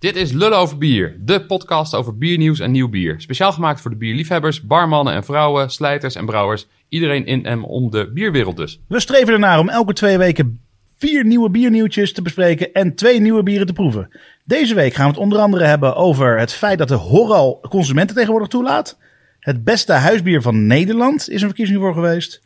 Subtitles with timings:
[0.00, 3.20] Dit is Lullen over Bier, de podcast over biernieuws en nieuw bier.
[3.20, 6.66] Speciaal gemaakt voor de bierliefhebbers, barmannen en vrouwen, slijters en brouwers.
[6.88, 8.80] Iedereen in en om de bierwereld dus.
[8.88, 10.60] We streven ernaar om elke twee weken
[10.96, 14.08] vier nieuwe biernieuwtjes te bespreken en twee nieuwe bieren te proeven.
[14.44, 18.16] Deze week gaan we het onder andere hebben over het feit dat de Horal consumenten
[18.16, 18.98] tegenwoordig toelaat.
[19.40, 22.42] Het beste huisbier van Nederland is een verkiezing voor geweest.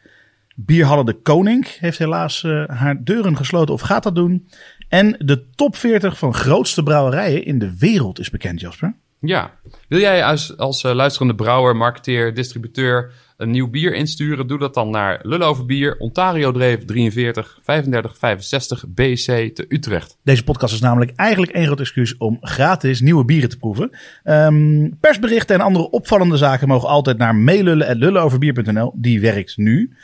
[0.57, 4.49] Bierhallen de Koning heeft helaas uh, haar deuren gesloten of gaat dat doen.
[4.89, 8.95] En de top 40 van grootste brouwerijen in de wereld is bekend, Jasper.
[9.27, 9.51] Ja.
[9.89, 14.47] Wil jij als, als uh, luisterende brouwer, marketeer, distributeur een nieuw bier insturen?
[14.47, 20.17] Doe dat dan naar Lullover Bier, Ontario Dreef 43 35 65 BC te Utrecht.
[20.23, 23.91] Deze podcast is namelijk eigenlijk één groot excuus om gratis nieuwe bieren te proeven.
[24.25, 28.93] Um, persberichten en andere opvallende zaken mogen altijd naar meelullen.lulloverbier.nl.
[28.97, 29.97] Die werkt nu.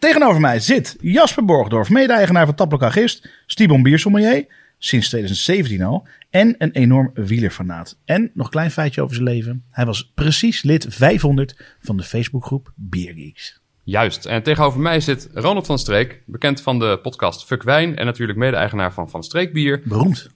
[0.00, 4.46] Tegenover mij zit Jasper Borgdorf, mede-eigenaar van Taploka Gist, Stibon Biersommelier,
[4.78, 7.98] sinds 2017 al, en een enorm wielerfanaat.
[8.04, 9.64] En nog een klein feitje over zijn leven.
[9.70, 13.60] Hij was precies lid 500 van de Facebookgroep Biergeeks.
[13.84, 14.26] Juist.
[14.26, 18.38] En tegenover mij zit Ronald van Streek, bekend van de podcast Fuck Wijn en natuurlijk
[18.38, 19.82] mede-eigenaar van Van Streek Bier.
[19.84, 20.30] Beroemd.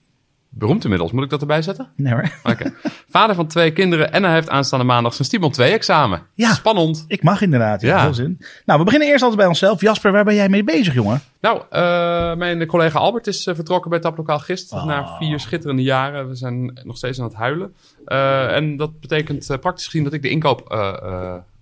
[0.57, 1.11] Beroemd inmiddels.
[1.11, 1.87] Moet ik dat erbij zetten?
[1.95, 2.31] Nee hoor.
[2.43, 2.73] Oké.
[3.09, 6.21] Vader van twee kinderen en hij heeft aanstaande maandag zijn Stimon 2 examen.
[6.33, 6.53] Ja.
[6.53, 7.05] Spannend.
[7.07, 7.81] Ik mag inderdaad.
[7.81, 8.01] Ja.
[8.01, 8.41] Heel zin.
[8.65, 9.81] Nou, we beginnen eerst altijd bij onszelf.
[9.81, 11.21] Jasper, waar ben jij mee bezig, jongen?
[11.41, 14.73] Nou, eh, mijn collega Albert is eh, vertrokken bij Taplokaal Gist.
[14.73, 14.85] Ah.
[14.85, 16.29] Na vier schitterende jaren.
[16.29, 17.73] We zijn nog steeds aan het huilen.
[18.05, 20.75] Eh, en dat betekent praktisch gezien dat ik de inkoop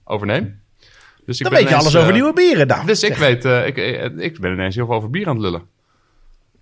[0.03, 0.61] overneem.
[1.25, 2.67] Dus ik Dan ben weet je alles over nieuwe bieren.
[2.67, 3.77] Nou, Dus ik weet, ik,
[4.17, 5.61] ik ben ineens heel veel over bier aan het lullen.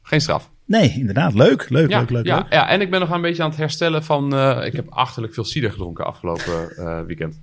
[0.01, 0.50] Geen straf.
[0.65, 1.33] Nee, inderdaad.
[1.33, 2.25] Leuk, leuk, Ja, leuk, leuk.
[2.25, 2.53] ja, leuk.
[2.53, 4.33] ja, en ik ben nog een beetje aan het herstellen van...
[4.35, 7.41] eh, ik heb achterlijk veel cider gedronken afgelopen eh, weekend.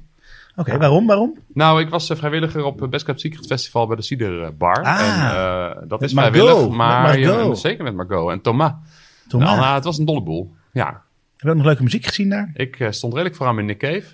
[0.56, 1.38] Oké, waarom, waarom?
[1.55, 4.83] Nou, ik was eh, vrijwilliger op het Best Cup Secret Festival bij de Cider Bar.
[4.83, 5.00] Ah.
[5.80, 8.72] en, dat is Margot, vrijwillig, maar zeker met Margot en Thomas.
[9.28, 10.55] Thomas, Nou, nou, het was een dolle boel.
[10.72, 12.50] Ja, heb je ook nog leuke muziek gezien daar?
[12.54, 14.04] ik stond redelijk vooraan met Nick Cave.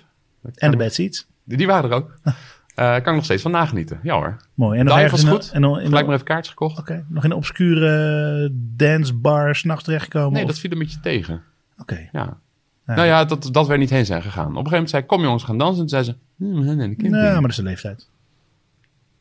[0.55, 1.27] En de Bad Seats.
[1.43, 2.15] Die, die waren er ook.
[2.75, 3.99] Eh kan ik nog steeds van nagenieten.
[4.03, 4.37] Ja hoor.
[4.53, 4.79] Mooi.
[4.79, 5.51] En nog Dive ergens was goed.
[5.51, 6.79] En, in, Gelijk maar even kaartjes gekocht.
[6.79, 10.33] Oké, nog in een obscure dancebar s'nachts terechtgekomen?
[10.33, 11.43] Nee, of- dat viel een beetje tegen.
[11.77, 12.09] Oké.
[12.11, 12.37] Ja.
[12.85, 14.41] Nou ja, dat, dat we er niet heen zijn gegaan.
[14.43, 15.81] Op een gegeven moment zei ik, kom jongens, gaan dansen.
[15.83, 18.09] En toen zei ze, hm, nee, nee, ik Nou, maar dat is de leeftijd.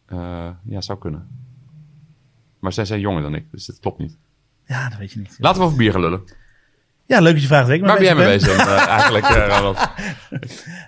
[0.06, 1.28] Eh, ja, zou kunnen.
[2.58, 4.16] Maar zij zijn jonger dan ik, dus dat klopt niet.
[4.66, 5.36] Ja, dat weet je niet.
[5.38, 6.22] Laten we over bier gaan lullen.
[7.06, 7.68] Ja, leuk dat je vraagt.
[7.68, 9.78] Waar ben jij mee bezig eh, eigenlijk, eh, Ronald?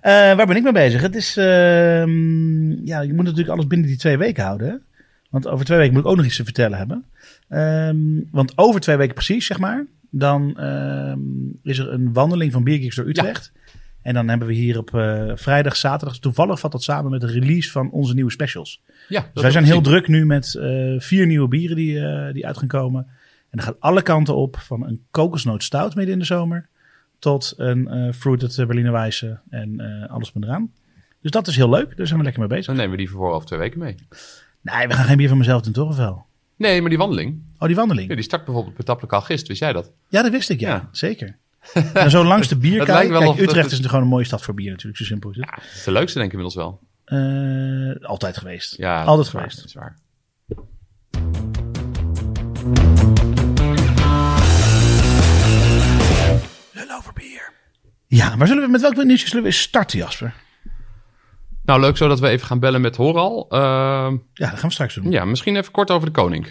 [0.01, 1.01] Eh, waar ben ik mee bezig?
[1.01, 4.69] Het is, ehm, ja, je moet natuurlijk alles binnen die twee weken houden.
[4.69, 4.75] Hè?
[5.31, 7.05] Want over twee weken moet ik ook nog iets te vertellen hebben.
[7.49, 7.97] Ehm,
[8.31, 11.19] want over twee weken precies, zeg maar, dan ehm,
[11.63, 13.53] is er een wandeling van Biergeeks door Utrecht.
[14.03, 14.91] En dan hebben we hier op
[15.35, 18.83] vrijdag, zaterdag, toevallig valt dat samen met de release van onze nieuwe specials.
[19.09, 20.59] Ja, Dus wij zijn heel druk nu met
[20.99, 22.01] vier nieuwe bieren die,
[22.33, 23.07] die uit gaan komen.
[23.57, 26.69] En dat gaat alle kanten op, van een kokosnoot stout midden in de zomer...
[27.19, 30.73] tot een eh fruited Berliner Weisse en eh, alles met eraan.
[31.21, 32.67] Dus dat is heel leuk, daar zijn we lekker mee bezig.
[32.67, 33.95] Dan nemen we die voor over twee weken mee.
[34.61, 36.25] Nee, we gaan geen bier van mezelf doen, toch of wel?
[36.57, 38.09] Nee, maar die wandeling, Oh, die wandeling.
[38.09, 39.93] ja, die start bijvoorbeeld met Tappelijk gist, wist jij dat?
[40.09, 40.69] Ja, dat wist ik, ja.
[40.69, 40.89] Ja.
[40.93, 41.37] Zeker.
[41.95, 43.11] En zo langs de bier Het lijkt kijken.
[43.11, 44.97] wel Kijk, of dat Utrecht het- is natuurlijk gewoon een mooie stad voor bier natuurlijk,
[44.99, 45.45] zo simpel is het.
[45.45, 46.81] Ja, dat is de leukste denk ik inmiddels wel.
[47.05, 48.77] Eh, altijd geweest.
[48.77, 49.59] Ja, altijd is waar, geweest.
[49.59, 49.97] dat is waar.
[56.73, 57.53] Lul over bier.
[58.07, 60.35] Ja, maar zullen we met welk nieuwsje zullen we eens starten, Jasper?
[61.65, 63.47] Nou, leuk zo dat we even gaan bellen met Horal.
[63.51, 65.11] Ehm, Ja, dat gaan we straks doen.
[65.11, 66.47] ja, misschien even kort over de koning.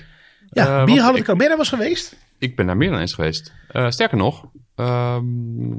[0.50, 2.16] Ja, Eh, want bierhallen ik- de Ben je daar was geweest?
[2.40, 3.54] Ik ben daar meer dan eens geweest.
[3.72, 4.46] Eh, sterker nog,
[4.76, 5.24] ehm,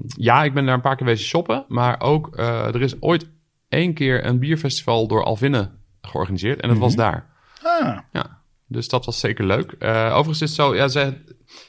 [0.07, 1.65] ja, ik ben daar een paar keer wezen shoppen.
[1.69, 3.27] Maar ook, eh, er is ooit
[3.69, 5.71] één keer een bierfestival door Alvinne
[6.01, 6.61] georganiseerd.
[6.61, 7.27] En dat was daar.
[7.63, 9.73] Ah, Ja, dus dat was zeker leuk.
[9.79, 11.23] Eh, overigens is het zo, ja, zij,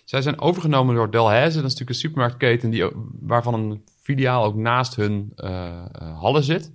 [0.06, 1.46] zij zijn overgenomen door Delhaize.
[1.46, 2.85] Dat is natuurlijk een supermarktketen die,
[3.22, 6.72] waarvan een filiaal ook naast hun eh, eh, hallen zit.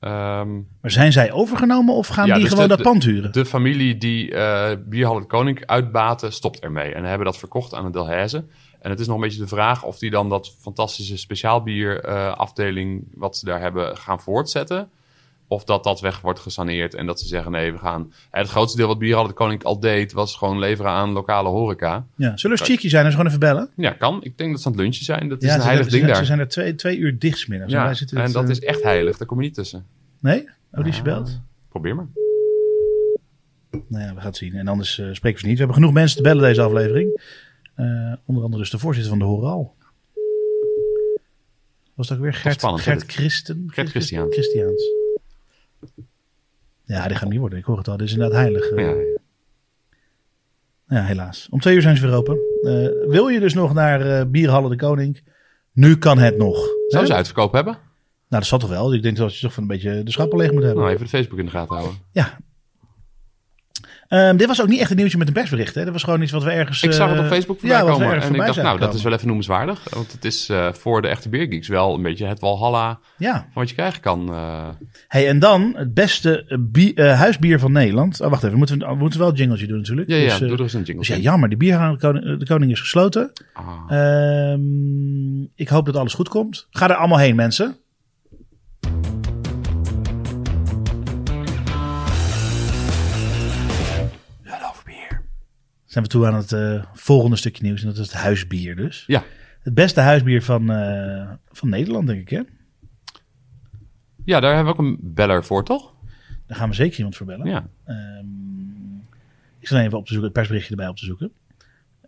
[0.00, 3.32] Ehm, maar zijn zij overgenomen of gaan Ja, die dus gewoon de- dat pand huren?
[3.32, 6.94] de familie die eh Bierhallen de Koning uitbaten, stopt ermee.
[6.94, 8.44] En hebben dat verkocht aan de Delhaize.
[8.80, 12.32] En het is nog een beetje de vraag of die dan dat fantastische speciaalbier eh,
[12.32, 14.90] afdeling wat ze daar hebben gaan voortzetten.
[15.48, 18.12] Of dat dat weg wordt gesaneerd en dat ze zeggen nee, we gaan...
[18.30, 21.48] Eh, Het grootste deel wat Bierhallen de Koning al deed, was gewoon leveren aan lokale
[21.48, 22.06] horeca.
[22.16, 22.36] ja.
[22.36, 23.70] Zullen we cheeky zijn en ze gewoon even bellen?
[23.76, 24.18] Ja, kan.
[24.22, 25.28] Ik denk dat ze aan het lunchen zijn.
[25.28, 26.16] Dat is ja, een heilig ding daar.
[26.16, 27.72] ze zijn er twee, twee uur dichtstmiddags.
[27.72, 29.16] ja, wij zitten en het, dat eh, is echt heilig.
[29.16, 29.86] Daar kom je niet tussen.
[30.20, 30.48] Nee?
[30.72, 31.40] Oh, die is gebeld?
[31.68, 32.06] Probeer maar.
[33.70, 34.54] Nou ja, we gaan het zien.
[34.54, 35.54] En anders eh, spreken we ze niet.
[35.58, 37.20] We hebben genoeg mensen te bellen deze aflevering.
[38.24, 39.74] Onder andere dus de voorzitter van de Horal.
[41.94, 43.12] Was dat ook weer Gert, Gert dit?
[43.12, 43.64] Christen?
[43.72, 43.88] Gert.
[43.90, 45.05] Christiaans.
[46.86, 47.58] Ja, die gaat hem niet worden.
[47.58, 47.96] Ik hoor het al.
[47.96, 48.70] Dit is inderdaad heilig.
[48.70, 48.84] eh.
[48.84, 49.14] Ja, ja.
[50.88, 51.46] Ja, helaas.
[51.50, 52.38] Om twee uur zijn ze weer open.
[52.62, 55.22] Eh, wil je dus nog naar Bierhallen de Koning?
[55.72, 56.68] Nu kan het nog.
[56.88, 57.72] Zou ze uitverkoop hebben?
[57.72, 57.82] Nou,
[58.28, 58.94] dat zal toch wel.
[58.94, 60.80] Ik denk dat je toch van een beetje de schappen leeg moet hebben.
[60.82, 61.96] Nou, even de Facebook in de gaten houden.
[62.12, 62.38] Ja.
[64.08, 65.74] Ehm, dit was ook niet echt een nieuwtje met een persbericht.
[65.74, 65.84] Hè?
[65.84, 66.82] Dat was gewoon iets wat we ergens...
[66.82, 68.22] Ik zag het op eh, Facebook ja, voorbij we komen.
[68.22, 69.80] En ik dacht, nou, dat is wel even noemenswaardig.
[69.90, 73.46] Want het is eh, voor de echte beergeeks wel een beetje het walhalla van Ja.
[73.54, 74.28] wat je krijgen kan.
[74.28, 74.68] eh.
[75.08, 78.20] Hey, en dan het beste bie- huisbier van Nederland.
[78.20, 80.08] Oh, wacht even, moeten we, we moeten wel een jingletje doen natuurlijk.
[80.08, 81.04] ja, ja, Dus, doe er eens een jingle.
[81.06, 81.48] dus ja, jammer.
[81.48, 83.32] De koning, de koning is gesloten.
[83.52, 83.64] Ah.
[83.88, 86.66] Ehm, ik hoop dat alles goed komt.
[86.70, 87.76] Ga er allemaal heen, mensen.
[95.86, 97.80] Zijn we toe aan het eh, volgende stukje nieuws.
[97.80, 99.04] En dat is het huisbier dus.
[99.06, 99.22] Ja,
[99.60, 102.28] Het beste huisbier van, eh, van Nederland, denk ik.
[102.30, 102.42] Hè?
[104.24, 105.94] ja, daar hebben we ook een beller voor, toch?
[106.46, 107.46] Daar gaan we zeker iemand voor bellen.
[107.46, 107.64] Ja.
[107.84, 108.96] Ehm,
[109.58, 111.32] ik zal even op te zoeken, het persberichtje erbij op te zoeken.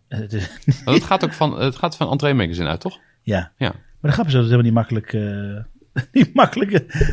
[0.08, 0.48] Eh, Het is,
[0.84, 2.98] Want Het gaat ook van, het gaat van Entree Magazine uit, toch?
[3.22, 3.52] ja.
[3.56, 3.74] Ja.
[4.00, 5.12] Maar de grap is dat het helemaal niet makkelijk,
[6.12, 6.70] niet makkelijk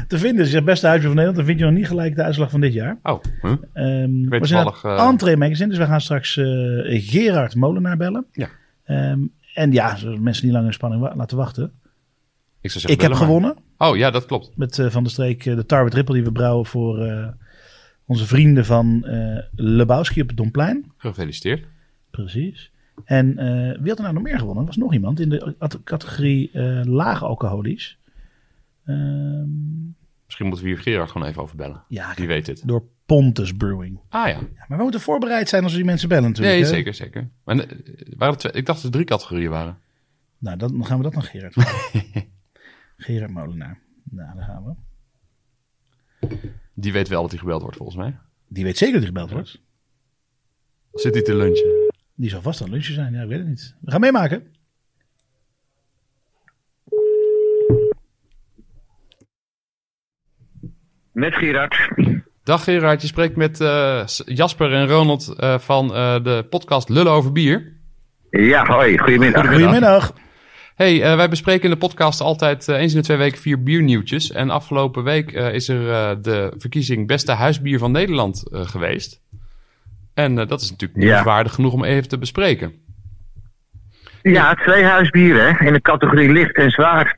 [0.07, 0.47] te vinden.
[0.49, 2.61] Je het beste huisbier van Nederland, dan vind je nog niet gelijk de uitslag van
[2.61, 2.97] dit jaar.
[3.03, 3.51] Oh, huh?
[3.73, 6.45] Ehm weet we zijn eh, Entree Magazine, dus we gaan straks eh,
[6.85, 8.25] Gerard Molenaar bellen.
[8.31, 8.47] Ja.
[8.83, 9.19] Ehm,
[9.53, 11.63] en ja, mensen niet lang in spanning wa- laten wachten.
[12.61, 13.19] Ik, zou zeggen, Ik heb maar.
[13.19, 14.51] gewonnen Oh ja, dat klopt.
[14.57, 17.07] met eh, Van de Streek de Tarwe Triple die we brouwen voor
[18.05, 19.05] onze vrienden van
[19.55, 20.91] Lebowski op het Domplein.
[20.97, 21.65] Gefeliciteerd.
[22.11, 22.71] Precies.
[23.05, 23.35] En
[23.79, 24.61] wie had er nou nog meer gewonnen?
[24.61, 26.49] Er was nog iemand in de at- categorie
[26.83, 27.97] laag alcoholisch.
[28.85, 29.49] Ehm,
[30.25, 31.83] Misschien moeten we hier Gerard gewoon even over bellen.
[31.87, 32.61] ja, Die weet het.
[32.65, 33.99] door Pontus Brewing.
[34.09, 34.33] Ah ja.
[34.33, 36.55] Ja, maar we moeten voorbereid zijn als we die mensen bellen natuurlijk.
[36.55, 36.69] Nee, hè?
[36.69, 37.29] zeker, zeker.
[37.43, 37.77] Maar eh,
[38.17, 39.77] waren twee, ik dacht dat er drie categorieën waren.
[40.37, 42.01] Nou, dan, gaan we dat naar Gerard vragen.
[42.97, 43.79] Gerard Molenaar.
[44.03, 46.37] Nou, daar gaan we.
[46.73, 48.17] Die weet wel dat hij gebeld wordt, volgens mij.
[48.47, 49.61] Die weet zeker dat hij gebeld wordt.
[50.93, 51.93] Zit hij te lunchen?
[52.15, 53.13] Die zal vast aan lunchen zijn.
[53.13, 53.75] Ja, ik weet het niet.
[53.81, 54.54] We gaan meemaken.
[61.15, 61.75] Met Gerard.
[62.43, 67.11] Dag Gerard, je spreekt met eh, Jasper en Ronald eh, van eh, de podcast Lullen
[67.11, 67.73] over bier.
[68.29, 69.47] Ja, hoi, goedemiddag.
[69.47, 70.13] Goedemiddag.
[70.75, 74.31] Hey, eh, wij bespreken in de podcast altijd eens in de twee weken vier biernieuwtjes.
[74.31, 79.21] En afgelopen week eh, is er eh, de verkiezing beste huisbier van Nederland eh, geweest.
[80.13, 81.05] En eh, dat is natuurlijk Ja.
[81.13, 82.73] nieuwswaardig genoeg om even te bespreken.
[84.21, 87.17] Ja, twee huisbieren hè, in de categorie licht en zwaar.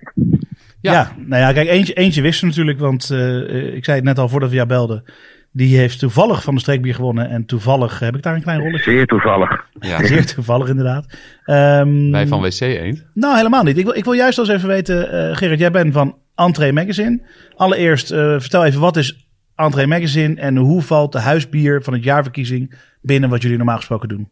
[0.82, 0.92] Ja.
[0.92, 1.12] Ja.
[1.18, 4.20] nou ja, kijk, eentje, eentje wist ze natuurlijk, want eh, eh, ik zei het net
[4.20, 5.04] al voordat we jou belden.
[5.52, 7.30] Die heeft toevallig van de streekbier gewonnen.
[7.30, 8.92] En toevallig heb ik daar een klein rolletje.
[8.92, 9.66] Zeer toevallig.
[9.80, 11.06] Ja, Zeer toevallig, inderdaad.
[11.44, 13.06] Ehm, wij van WC Eend.
[13.14, 13.78] Nou, helemaal niet.
[13.78, 17.22] Ik wil, ik wil juist eens even weten, eh Gerrit, jij bent van Entree Magazine.
[17.56, 22.04] Allereerst, eh, vertel even, wat is Entree Magazine en hoe valt de huisbier van het
[22.04, 24.30] jaarverkiezing binnen wat jullie normaal gesproken doen?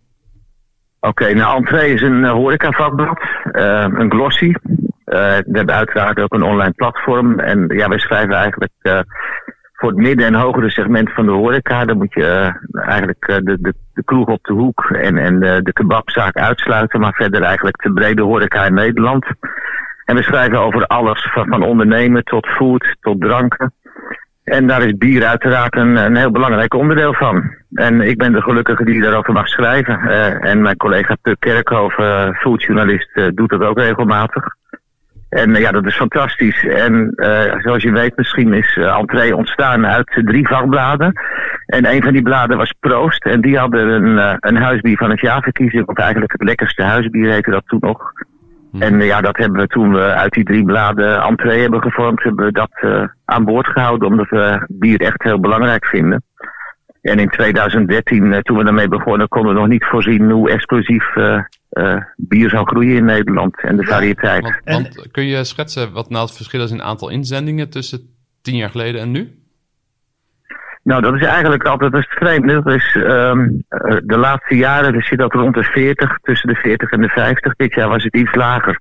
[1.00, 3.20] Oké, nou, Entree is een uh, horecavakblad,
[3.52, 4.54] eh, een glossy.
[5.06, 7.40] Eh, we hebben uiteraard ook een online platform.
[7.40, 9.00] En ja, wij schrijven eigenlijk eh,
[9.74, 11.86] voor het midden- en hogere segment van de horeca.
[11.86, 15.74] Dan moet je eh, eigenlijk de, de, de kroeg op de hoek en, en de,
[15.74, 17.00] kebabzaak uitsluiten.
[17.00, 19.26] Maar verder eigenlijk de brede horeca in Nederland.
[20.06, 23.74] En we schrijven over alles, van, van ondernemen tot food, tot dranken.
[24.44, 27.56] En daar is bier uiteraard een, een heel belangrijk onderdeel van.
[27.74, 30.00] En ik ben de gelukkige die daarover mag schrijven.
[30.42, 34.44] En mijn collega Puk Kerkhoff, eh foodjournalist, doet dat ook regelmatig.
[35.36, 36.66] En eh, ja, dat is fantastisch.
[36.66, 41.14] En eh, zoals je weet, misschien is uh, Entree ontstaan uit drie vakbladen.
[41.66, 43.26] En een van die bladen was Proost.
[43.26, 45.88] En die hadden een, uh, een huisbier van het jaarverkiezing.
[45.88, 48.12] Of eigenlijk het lekkerste huisbier heette dat toen nog.
[48.72, 48.82] Hm.
[48.82, 52.46] En ja, dat hebben we toen we uit die drie bladen entree hebben gevormd, hebben
[52.46, 56.24] we dat aan boord gehouden, omdat we bier echt heel belangrijk vinden.
[57.02, 61.06] En in 2013, uh, toen we daarmee begonnen, konden we nog niet voorzien hoe explosief
[61.76, 64.42] uh, bier zou groeien in Nederland en de ja, variëteit.
[64.42, 68.00] Want, want, kun je schetsen wat nou het verschil is in aantal inzendingen tussen
[68.42, 69.40] tien jaar geleden en nu?
[70.84, 72.62] Nou, dat is eigenlijk altijd het vreemde.
[72.64, 73.64] Dat is um,
[74.04, 77.56] de laatste jaren, er zit dat rond de 40, tussen de 40 en de 50.
[77.56, 78.80] Dit jaar was het iets lager.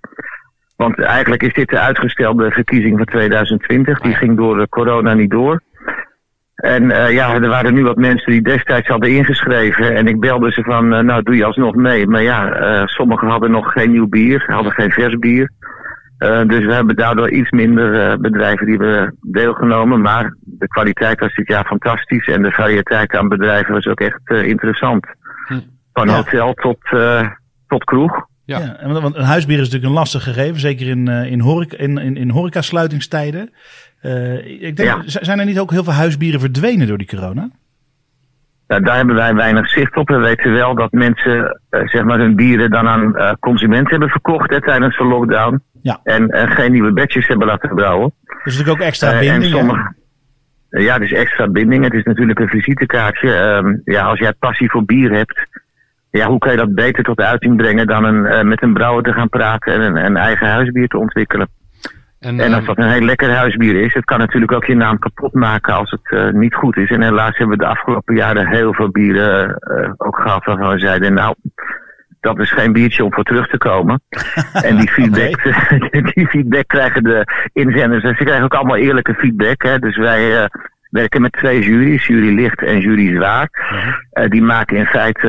[0.76, 4.00] Want eigenlijk is dit de uitgestelde verkiezing van 2020.
[4.00, 5.62] Die ging door de corona niet door.
[6.64, 9.94] En uh, ja, er waren nu wat mensen die destijds hadden ingeschreven.
[9.94, 12.06] En ik belde ze van, uh, nou doe je alsnog mee.
[12.06, 15.50] Maar ja, uh, sommigen hadden nog geen nieuw bier, hadden geen vers bier.
[16.18, 20.00] Uh, dus we hebben daardoor iets minder uh, bedrijven die hebben deelgenomen.
[20.00, 22.26] Maar de kwaliteit was dit jaar fantastisch.
[22.26, 25.06] En de variëteit aan bedrijven was ook echt uh, interessant.
[25.46, 25.60] Hm.
[25.92, 26.14] Van ja.
[26.14, 26.78] hotel tot,
[27.66, 28.26] tot kroeg.
[28.44, 30.60] Ja, ja want een huisbier is natuurlijk een lastig gegeven.
[30.60, 33.50] Zeker in, in, horeca, in, in, in horecasluitingstijden.
[34.60, 35.02] Ik denk, ja.
[35.04, 37.48] zijn er niet ook heel veel huisbieren verdwenen door die corona?
[38.68, 40.08] Nou, daar hebben wij weinig zicht op.
[40.08, 44.08] We weten wel dat mensen uh, zeg maar hun bieren dan aan uh, consumenten hebben
[44.08, 45.62] verkocht hè, tijdens de lockdown.
[45.82, 46.00] Ja.
[46.04, 48.12] En geen nieuwe batches hebben laten brouwen.
[48.24, 49.42] Dus natuurlijk ook extra binding.
[49.42, 49.94] en sommige,
[50.68, 51.84] ja, is extra binding.
[51.84, 53.36] Het is natuurlijk een visitekaartje.
[53.36, 55.48] Um, ja, als jij passie voor bier hebt,
[56.10, 59.12] ja, hoe kan je dat beter tot uiting brengen dan een, met een brouwer te
[59.12, 61.48] gaan praten en een, een eigen huisbier te ontwikkelen?
[62.24, 64.98] En, en, als dat een heel lekker huisbier is, het kan natuurlijk ook je naam
[64.98, 66.90] kapot maken als het uh, niet goed is.
[66.90, 70.78] En helaas hebben we de afgelopen jaren heel veel bieren uh, ook gehad waarvan we
[70.78, 71.34] zeiden, nou,
[72.20, 74.02] dat is geen biertje om voor terug te komen.
[74.68, 76.02] en die feedback, okay.
[76.14, 78.04] die feedback krijgen de inzenders.
[78.04, 79.62] En ze krijgen ook allemaal eerlijke feedback.
[79.62, 79.78] Hè.
[79.78, 80.44] Dus wij uh,
[80.94, 83.48] werken met twee juries, jury licht en jury zwaar.
[84.12, 85.26] Uh, die maken in feite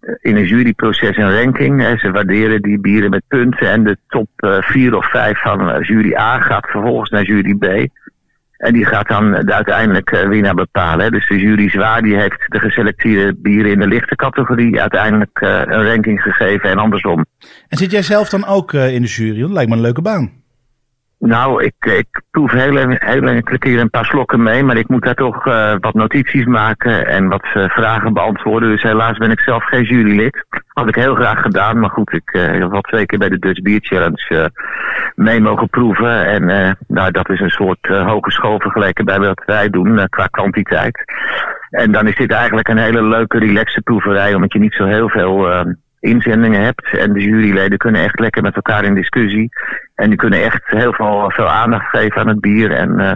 [0.00, 1.82] uh, in een juryproces een ranking.
[1.82, 1.96] Hè.
[1.96, 6.14] Ze waarderen die bieren met punten en de top uh, vier of vijf van jury
[6.14, 7.64] A gaat vervolgens naar jury B.
[8.56, 11.04] En die gaat dan de uiteindelijk winnaar bepalen.
[11.04, 11.10] Hè.
[11.10, 15.84] Dus de jury zwaar die heeft de geselecteerde bieren in de lichte categorie uiteindelijk een
[15.84, 17.24] ranking gegeven en andersom.
[17.68, 19.40] En zit jij zelf dan ook in de jury?
[19.40, 20.37] Dat lijkt me een leuke baan.
[21.18, 25.04] Nou, ik, ik proef heel, heel enkele keer een paar slokken mee, maar ik moet
[25.04, 28.70] daar toch uh, wat notities maken en wat uh, vragen beantwoorden.
[28.70, 30.46] Dus helaas ben ik zelf geen jurylid.
[30.68, 33.38] Had ik heel graag gedaan, maar goed, ik uh, heb wel twee keer bij de
[33.38, 34.50] Dutch Beer Challenge
[35.14, 36.26] mee mogen proeven.
[36.26, 41.04] En nou, dat is een soort hogeschool vergeleken bij wat wij doen qua kwantiteit.
[41.70, 45.08] En dan is dit eigenlijk een hele leuke, relaxe proeverij, omdat je niet zo heel
[45.08, 45.66] veel
[46.00, 46.98] inzendingen hebt.
[46.98, 49.48] En de juryleden kunnen echt lekker met elkaar in discussie.
[49.94, 52.70] En die kunnen echt heel veel, veel aandacht geven aan het bier.
[52.70, 53.12] En uh,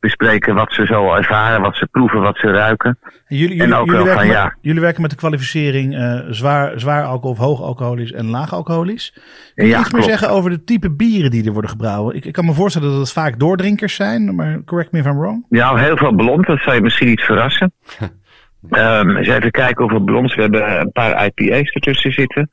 [0.00, 2.98] bespreken wat ze zo ervaren, wat ze proeven, wat ze ruiken.
[3.02, 4.54] En jullie, jullie, en ook jullie, werken, van, met, ja.
[4.60, 9.12] jullie werken met de kwalificering uh, zwaar, zwaar alcohol, hoog alcoholisch en laag alcoholisch.
[9.54, 12.16] Kun je ja, iets meer zeggen over de type bieren die er worden gebrouwen?
[12.16, 15.18] Ik, ik kan me voorstellen dat het vaak doordrinkers zijn, maar correct me if I'm
[15.18, 15.46] wrong.
[15.48, 17.72] Ja, heel veel blond, dat zou je misschien niet verrassen.
[18.70, 20.34] Um, eens even kijken over blonds.
[20.34, 22.48] We hebben een paar IPA's ertussen zitten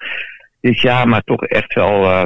[0.62, 2.24] dit jaar, maar toch echt wel uh,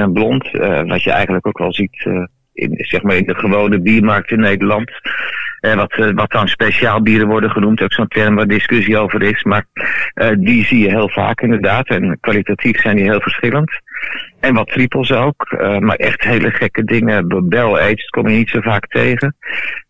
[0.00, 0.54] en blond.
[0.54, 2.24] Uh, wat je eigenlijk ook wel ziet uh,
[2.60, 4.90] in, zeg maar in de gewone biermarkt in Nederland.
[5.60, 9.22] Uh, wat, uh, wat dan speciaal bieren worden genoemd, ook zo'n term waar discussie over
[9.22, 9.42] is.
[9.42, 9.64] Maar
[10.14, 11.88] uh, die zie je heel vaak inderdaad.
[11.88, 13.70] En kwalitatief zijn die heel verschillend.
[14.40, 15.56] En wat triples ook.
[15.60, 17.28] Uh, maar echt hele gekke dingen.
[17.48, 19.36] Barrel aged kom je niet zo vaak tegen.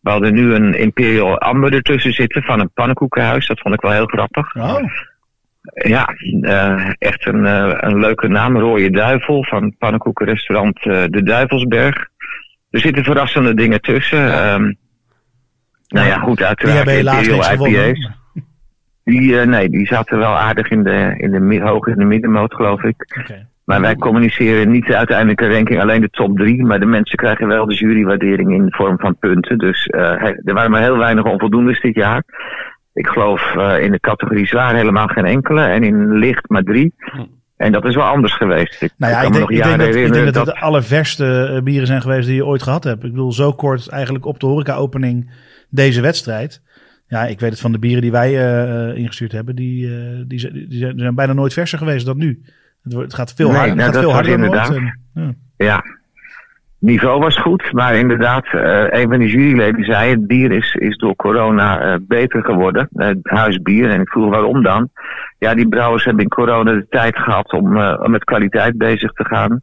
[0.00, 3.46] We hadden nu een Imperial Amber ertussen zitten van een pannenkoekenhuis.
[3.46, 4.54] Dat vond ik wel heel grappig.
[4.54, 4.82] Oh.
[5.62, 6.08] Ja,
[6.40, 8.58] uh, echt een, uh, een leuke naam.
[8.58, 12.09] Rode Duivel van pannenkoekenrestaurant De Duivelsberg.
[12.70, 14.52] Er zitten verrassende dingen tussen.
[14.52, 14.76] Um,
[15.88, 16.86] nou ja, goed, uiteraard.
[16.86, 18.08] Die hebben helaas IPA's.
[19.04, 22.82] Die, nee, die zaten wel aardig in de, in de hoog in de middenmoot, geloof
[22.82, 23.18] ik.
[23.20, 23.46] Okay.
[23.64, 26.64] Maar wij communiceren niet de uiteindelijke ranking, alleen de top drie.
[26.64, 29.58] Maar de mensen krijgen wel de jurywaardering in de vorm van punten.
[29.58, 32.22] Dus er waren maar heel weinig onvoldoendes dit jaar.
[32.92, 35.62] Ik geloof uh, in de categorie zwaar helemaal geen enkele.
[35.62, 36.94] En in licht maar drie.
[37.60, 38.82] En dat is wel anders geweest.
[38.82, 41.60] Ik, nou ja, ik, denk, ik denk, dat, ik denk dat, dat het de allerverste
[41.64, 43.04] bieren zijn geweest die je ooit gehad hebt.
[43.04, 45.30] Ik bedoel, zo kort eigenlijk op de horeca-opening
[45.68, 46.62] deze wedstrijd.
[47.06, 49.56] Ja, ik weet het van de bieren die wij uh, ingestuurd hebben.
[49.56, 52.42] Die, uh, die, zijn, die, zijn, bijna nooit verser geweest dan nu.
[52.82, 54.70] Het, wordt, het gaat veel nee, harder, nou, het gaat veel harder dan inderdaad.
[54.70, 54.98] ooit.
[55.14, 55.66] En, ja.
[55.66, 55.84] ja,
[56.80, 60.96] niveau was goed, maar inderdaad, uh, een van de juryleden zei: het bier is, is
[60.96, 62.88] door corona uh, beter geworden.
[62.94, 63.90] Het uh, huisbier.
[63.90, 64.90] En ik vroeg waarom dan.
[65.38, 69.24] Ja, die brouwers hebben in corona de tijd gehad om, om met kwaliteit bezig te
[69.24, 69.60] gaan.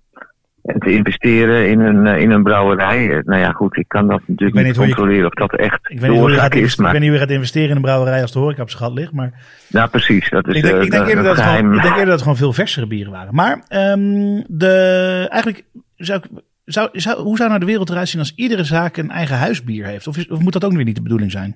[0.64, 3.22] En te investeren in hun, in hun brouwerij.
[3.26, 6.00] nou ja, goed, ik kan dat natuurlijk niet, niet controleren je, of dat echt ik
[6.00, 6.76] gaat is.
[6.76, 6.86] Maar...
[6.86, 8.94] Ik weet niet hoe je gaat investeren in een brouwerij als de horeca op gat
[8.94, 9.12] ligt.
[9.12, 9.32] Maar...
[9.68, 10.30] Ja, precies.
[10.30, 11.58] Dat is ik denk, ik denk, eerder, dat geheim...
[11.58, 13.36] gewoon, ik denk eerder dat het gewoon veel versere bieren waren.
[13.36, 15.64] Maar um, de, eigenlijk
[15.96, 19.12] zou ik zou, zou, hoe zou nou de wereld eruit zien als iedere zaak een
[19.12, 20.08] eigen huisbier heeft?
[20.08, 21.56] Of, is, of moet dat ook weer niet de bedoeling zijn?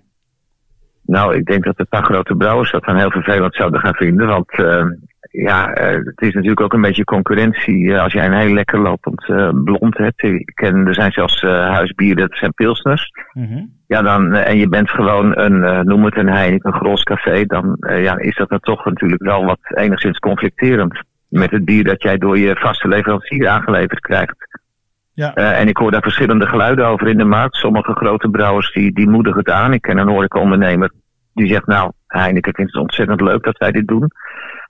[1.06, 4.28] Nou, ik denk dat een paar grote brouwers dat dan heel vervelend zouden gaan vinden.
[4.28, 4.86] Want uh,
[5.32, 7.78] ja, uh, het is natuurlijk ook een beetje concurrentie.
[7.78, 9.26] Uh, als jij een heel lekker lopend
[9.64, 10.24] blond hebt.
[10.24, 13.12] Ik ken, er zijn zelfs huisbieren, dat zijn pilsners.
[13.34, 13.80] Mm -hmm.
[13.88, 17.46] Ja, dan, en je bent gewoon een, noem het een Heineken, een Gros Café.
[17.46, 21.04] Dan ja, is dat dan toch natuurlijk wel wat enigszins conflicterend.
[21.28, 24.36] Met het bier dat jij door je vaste leverancier aangeleverd krijgt.
[25.22, 25.38] Ja.
[25.38, 27.56] Uh, en ik hoor daar verschillende geluiden over in de markt.
[27.56, 29.74] Sommige grote brouwers die, die moedigen het aan.
[29.74, 30.92] Ik ken een horeca-ondernemer
[31.34, 34.12] die zegt, nou, Heineken vindt het ontzettend leuk dat wij dit doen.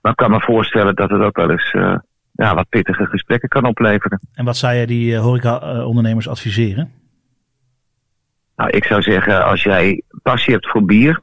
[0.00, 1.94] Maar ik kan me voorstellen dat het ook wel eens uh,
[2.32, 4.20] ja, wat pittige gesprekken kan opleveren.
[4.34, 6.92] En wat zou jij die uh, horeca-ondernemers adviseren?
[8.56, 11.20] Nou, ik zou zeggen, als jij passie hebt voor bier,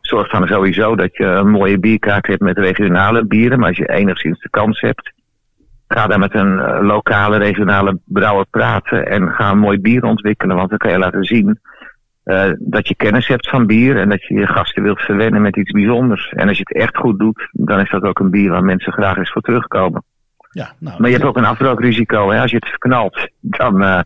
[0.00, 3.58] zorg dan sowieso dat je een mooie bierkaart hebt met regionale bieren.
[3.58, 5.12] Maar als je enigszins de kans hebt,
[5.88, 10.56] ga daar met een uh, lokale, regionale brouwer praten en ga een mooi bier ontwikkelen.
[10.56, 11.60] Want dan kan je laten zien
[12.24, 15.56] eh, dat je kennis hebt van bier en dat je je gasten wilt verwennen met
[15.56, 16.28] iets bijzonders.
[16.28, 18.92] En als je het echt goed doet, dan is dat ook een bier waar mensen
[18.92, 20.04] graag eens voor terugkomen.
[20.50, 22.30] Ja, nou, Maar je hebt ook een afbrookrisico.
[22.30, 22.40] Hè?
[22.40, 24.00] Als je het verknalt, dan, eh,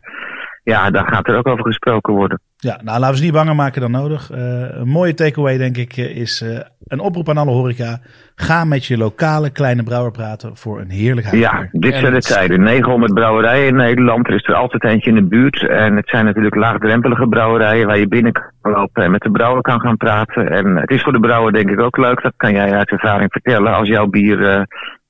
[0.69, 2.41] ja, dan gaat er ook over gesproken worden.
[2.57, 4.31] Ja, nou laten we ze niet banger maken dan nodig.
[4.31, 4.39] Eh,
[4.71, 8.01] een mooie takeaway denk ik eh, is eh, een oproep aan alle horeca.
[8.35, 11.81] Ga met je lokale kleine brouwer praten voor een heerlijk Ja, huisbier.
[11.81, 12.63] dit En zijn de het- tijden.
[12.63, 14.27] 900 brouwerijen in Nederland.
[14.29, 15.69] Er is er altijd eentje in de buurt.
[15.69, 19.63] En het zijn natuurlijk laagdrempelige brouwerijen waar je binnen kan lopen en met de brouwer
[19.63, 20.51] kan gaan praten.
[20.51, 22.23] En het is voor de brouwer denk ik ook leuk.
[22.23, 24.63] Dat kan jij uit ervaring vertellen als jouw bier eh,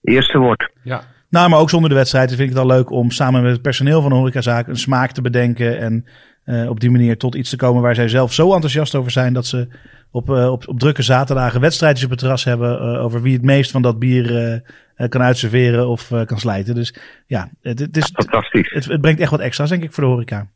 [0.03, 0.71] eerste wordt.
[0.83, 1.01] Ja,
[1.31, 3.63] Nou, maar ook zonder de wedstrijd vind ik het al leuk om samen met het
[3.63, 5.79] personeel van de horecazaak een smaak te bedenken.
[5.79, 6.07] En
[6.45, 9.33] eh, op die manier tot iets te komen waar zij zelf zo enthousiast over zijn
[9.33, 9.69] dat ze
[10.11, 13.43] op, eh, op, op drukke zaterdagen wedstrijdjes op het terras hebben eh, over wie het
[13.43, 14.63] meest van dat bier
[15.09, 16.75] kan uitserveren of eh, kan slijten.
[16.75, 16.95] Dus
[17.27, 18.71] ja, het, het, is, Fantastisch.
[18.75, 20.47] het, het brengt echt wat extra's denk ik voor de horeca.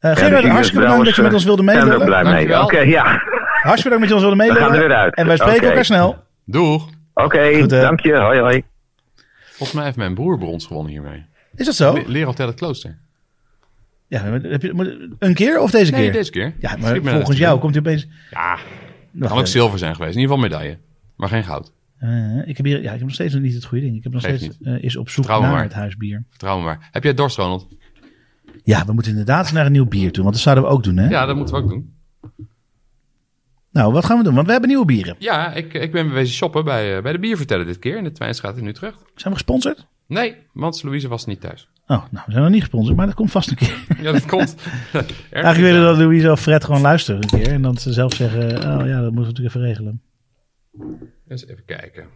[0.00, 2.22] Eh Ja, Gerard, de hartstikke bedankt dat je met ons wilde zijn er ook meedelen.
[2.22, 2.60] blij mee.
[2.60, 3.02] Oké, ja.
[3.62, 4.88] Hartstikke bedankt dat je ons wilde We gaan er meedelen.
[4.88, 5.14] weer uit.
[5.14, 6.16] En wij spreken elkaar snel.
[6.44, 6.88] doeg.
[7.14, 8.16] Oké, dank je.
[8.16, 8.62] Hoi, hoi.
[9.62, 11.24] Volgens mij heeft mijn broer brons gewonnen hiermee.
[11.54, 11.92] Is dat zo?
[11.94, 12.98] Le- Leraar Hotel het Klooster.
[14.06, 16.12] Ja, maar heb je, een keer of deze Nee, keer?
[16.12, 16.54] deze keer.
[16.60, 18.06] Ja, maar volgens jou komt hij opeens...
[18.30, 18.58] Ja,
[19.20, 20.14] kan ook zilver zijn geweest.
[20.14, 20.78] In ieder geval medaille.
[21.16, 21.72] Maar geen goud.
[21.98, 23.96] Eh, ik heb hier, ja, ik heb nog steeds niet het goede ding.
[23.96, 25.62] Ik heb nog steeds eh, is op zoek Vertrouw naar maar.
[25.62, 26.24] het huisbier.
[26.30, 26.88] Vertrouw me maar.
[26.92, 27.68] Heb jij dorst, Ronald?
[28.64, 30.96] Ja, we moeten inderdaad naar een nieuw bier toe, want dat zouden we ook doen,
[30.96, 31.08] hè?
[31.08, 31.94] Ja, dat moeten we ook doen.
[33.72, 34.34] Nou, wat gaan we doen?
[34.34, 35.16] Want we hebben nieuwe bieren.
[35.18, 37.96] Ja, ik, ik ben wezen shoppen bij, eh, bij de bierverteller dit keer.
[37.96, 38.96] In de Twijnstraat in Utrecht.
[39.14, 39.86] Zijn we gesponsord?
[40.06, 41.68] Nee, want Louise was niet thuis.
[41.86, 43.84] Oh, nou, we zijn nog niet gesponsord, maar dat komt vast een keer.
[44.00, 44.54] Ja, dat komt.
[45.30, 47.52] Eigenlijk willen dat Louise of Fred gewoon luisteren een keer.
[47.52, 50.02] En dan ze zelf zeggen, oh ja, dat moeten we natuurlijk even regelen.
[51.28, 52.06] Eens even kijken.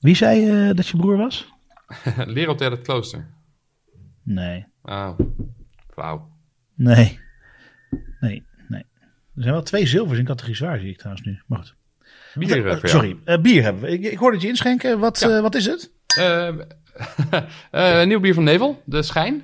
[0.00, 1.53] Wie zei eh, dat je broer was?
[2.26, 3.26] Leraar het Klooster.
[4.22, 5.18] Nee, Ah,
[5.92, 6.30] flauw.
[6.74, 7.18] nee,
[8.20, 8.84] nee, nee.
[9.34, 11.40] Er zijn wel twee zilvers in categorie zwaar, zie ik trouwens nu.
[11.46, 11.74] Maar goed.
[12.34, 13.88] Bier, sorry, eh, bier hebben we.
[13.88, 14.98] Ik, ik hoorde het je inschenken.
[14.98, 15.28] Wat, Ja.
[15.36, 15.92] eh, wat is het?
[17.70, 19.42] Eh, eh, nieuw bier van Nevel, de Schijn.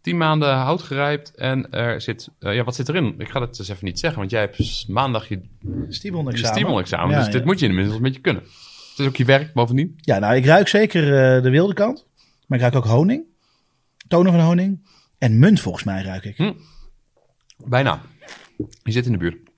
[0.00, 2.28] 10 maanden hout gerijpt en er zit...
[2.38, 3.14] ja, wat zit erin?
[3.18, 5.40] Ik ga het dus even niet zeggen, want jij hebt maandag je,
[5.88, 6.50] Stiebel-examen.
[6.56, 7.10] Stiemel-examen.
[7.10, 7.32] Ja, dus ja.
[7.32, 8.42] dit moet je inmiddels een beetje kunnen.
[8.92, 9.94] Het is ook je werk, bovendien.
[9.96, 11.02] Ja, nou, ik ruik zeker
[11.36, 12.06] eh, de wilde kant.
[12.46, 13.24] Maar ik ruik ook honing.
[14.08, 14.86] Tonen van honing.
[15.18, 16.36] En munt volgens mij ruik ik.
[16.36, 16.52] Hm.
[17.56, 18.02] Bijna.
[18.82, 19.50] Je zit in de buurt.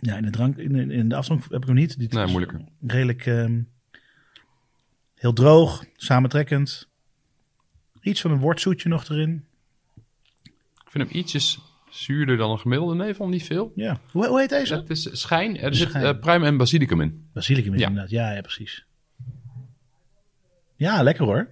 [0.00, 1.98] Ja, in de drank, in, de- in de afdronk heb ik hem niet.
[1.98, 2.64] Dit Nee, is moeilijker.
[2.86, 3.60] Redelijk ehm,
[5.14, 6.88] heel droog, samentrekkend.
[8.00, 9.44] Iets van een wortzoetje nog erin.
[10.84, 11.58] Ik vind hem ietsjes
[11.90, 13.72] zuurder dan een gemiddelde nevel, niet veel.
[13.74, 14.00] Ja.
[14.12, 14.74] Hoe, hoe heet deze?
[14.74, 15.58] Het is schijn.
[15.58, 16.04] Er zit Schijn.
[16.04, 17.28] eh, pruim en basilicum in.
[17.32, 17.86] Basilicum is Ja.
[17.86, 18.10] inderdaad.
[18.10, 18.84] Ja, ja, precies.
[20.76, 21.48] Ja, lekker hoor.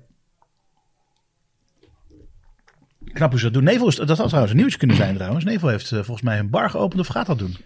[3.12, 3.64] Knap hoe ze dat doen.
[3.64, 5.44] Nevel, is, dat had trouwens een nieuwtje kunnen zijn trouwens.
[5.44, 7.56] Nevel heeft eh, volgens mij een bar geopend of gaat dat doen.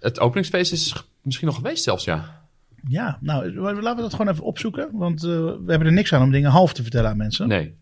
[0.00, 2.38] Het openingsfeest is misschien nog geweest zelfs, ja.
[2.88, 4.88] Ja, nou, laten we dat gewoon even opzoeken.
[4.92, 7.48] Want eh, we hebben er niks aan om dingen half te vertellen aan mensen.
[7.48, 7.74] Nee.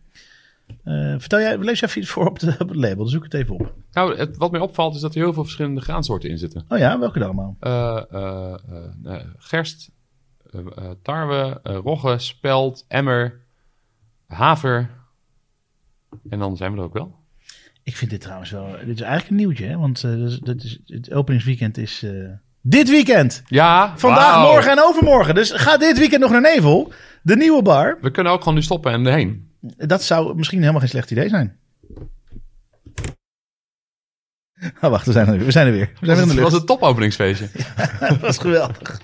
[0.85, 2.97] Eh, vertel jij, lees even iets voor op, de, op het label.
[2.97, 3.75] Dan zoek ik het even op.
[3.93, 6.65] Nou, het, wat mij opvalt is dat er heel veel verschillende graansoorten in zitten.
[6.69, 7.57] Oh ja, welke dan allemaal?
[7.61, 8.03] Eh,
[9.05, 9.91] eh, gerst,
[11.03, 13.41] tarwe, rogge, spelt, emmer,
[14.27, 14.91] haver.
[16.29, 17.17] En dan zijn we er ook wel.
[17.83, 18.71] Ik vind dit trouwens wel...
[18.71, 19.77] Dit is eigenlijk een nieuwtje, hè?
[19.77, 20.01] Want
[20.45, 22.07] dit is, het openingsweekend is
[22.61, 23.43] dit weekend.
[23.47, 25.35] Ja, Vandaag, morgen en overmorgen.
[25.35, 26.93] Dus ga dit weekend nog naar Nevel.
[27.23, 27.99] De nieuwe bar.
[28.01, 29.48] We kunnen ook gewoon nu stoppen en erheen.
[29.61, 31.59] Dat zou misschien helemaal geen slecht idee zijn.
[34.81, 35.44] Oh, wacht, we zijn er weer.
[35.44, 35.90] We zijn er weer.
[36.01, 36.62] We zijn weer in Het de was lucht.
[36.62, 37.49] een topopeningsfeestje.
[38.09, 39.01] Dat was geweldig.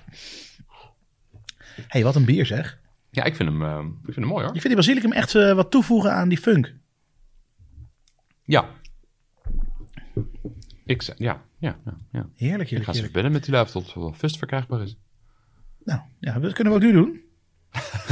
[1.88, 2.78] hey, wat een bier zeg.
[3.10, 4.54] Ja, ik vind hem, eh, ik vind hem mooi hoor.
[4.54, 6.74] Ik vind die basilicum echt eh, wat toevoegen aan die funk.
[8.44, 8.68] Ja.
[10.84, 12.28] Ik, ja, ja, ja, ja.
[12.34, 14.96] Heerlijk, Ik heerlijk, ga ze verbinden met die luif tot het fust verkrijgbaar is.
[15.84, 17.20] Nou, ja, dat kunnen we ook nu doen.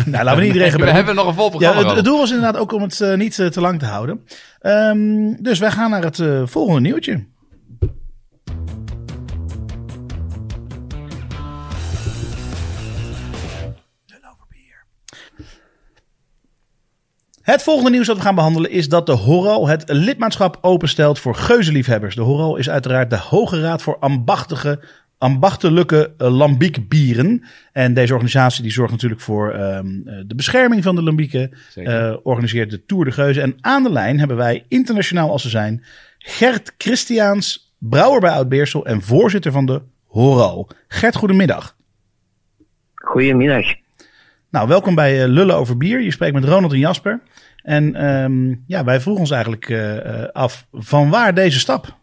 [0.05, 1.87] Nou, laten we niet iedereen We hebben nog een vol Ja, programma.
[1.87, 4.27] het, het doel was inderdaad ook om het eh, niet eh, te lang te houden.
[4.61, 7.31] Ehm, dus wij gaan naar het eh, volgende nieuwtje.
[17.43, 21.35] Het volgende nieuws dat we gaan behandelen is dat de Horal het lidmaatschap openstelt voor
[21.35, 22.15] geuzenliefhebbers.
[22.15, 24.81] De Horal is uiteraard de Hoge Raad voor ambachtelijke,
[25.23, 27.45] ambachtelijke eh, lambiekbieren.
[27.73, 31.51] En deze organisatie die zorgt natuurlijk voor ehm, eh, de bescherming van de lambieken.
[31.75, 33.43] Eh, organiseert de Tour de Geuzen.
[33.43, 35.85] En aan de lijn hebben wij, internationaal als ze zijn,
[36.19, 40.69] Gert Christiaans, brouwer bij Oud-Beersel en voorzitter van de Horal.
[40.89, 41.77] Gert, goedemiddag.
[42.95, 43.75] Goedemiddag.
[44.51, 46.01] Nou, welkom bij Lullen over Bier.
[46.01, 47.21] Je spreekt met Ronald en Jasper.
[47.63, 49.99] En um, ja, wij vroegen ons eigenlijk uh,
[50.33, 52.01] af van waar deze stap?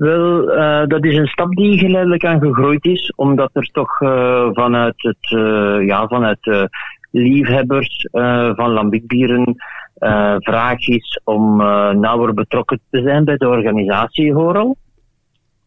[0.00, 3.96] Wel, uh, dat is een stap die geleidelijk aan gegroeid is, omdat er toch
[4.52, 5.28] vanuit het,
[5.86, 6.68] ja, vanuit
[7.10, 8.08] liefhebbers
[8.56, 9.54] van lambiekbieren
[10.38, 11.56] vraag is om
[12.00, 14.76] nauwer betrokken te zijn bij de organisatie Horal.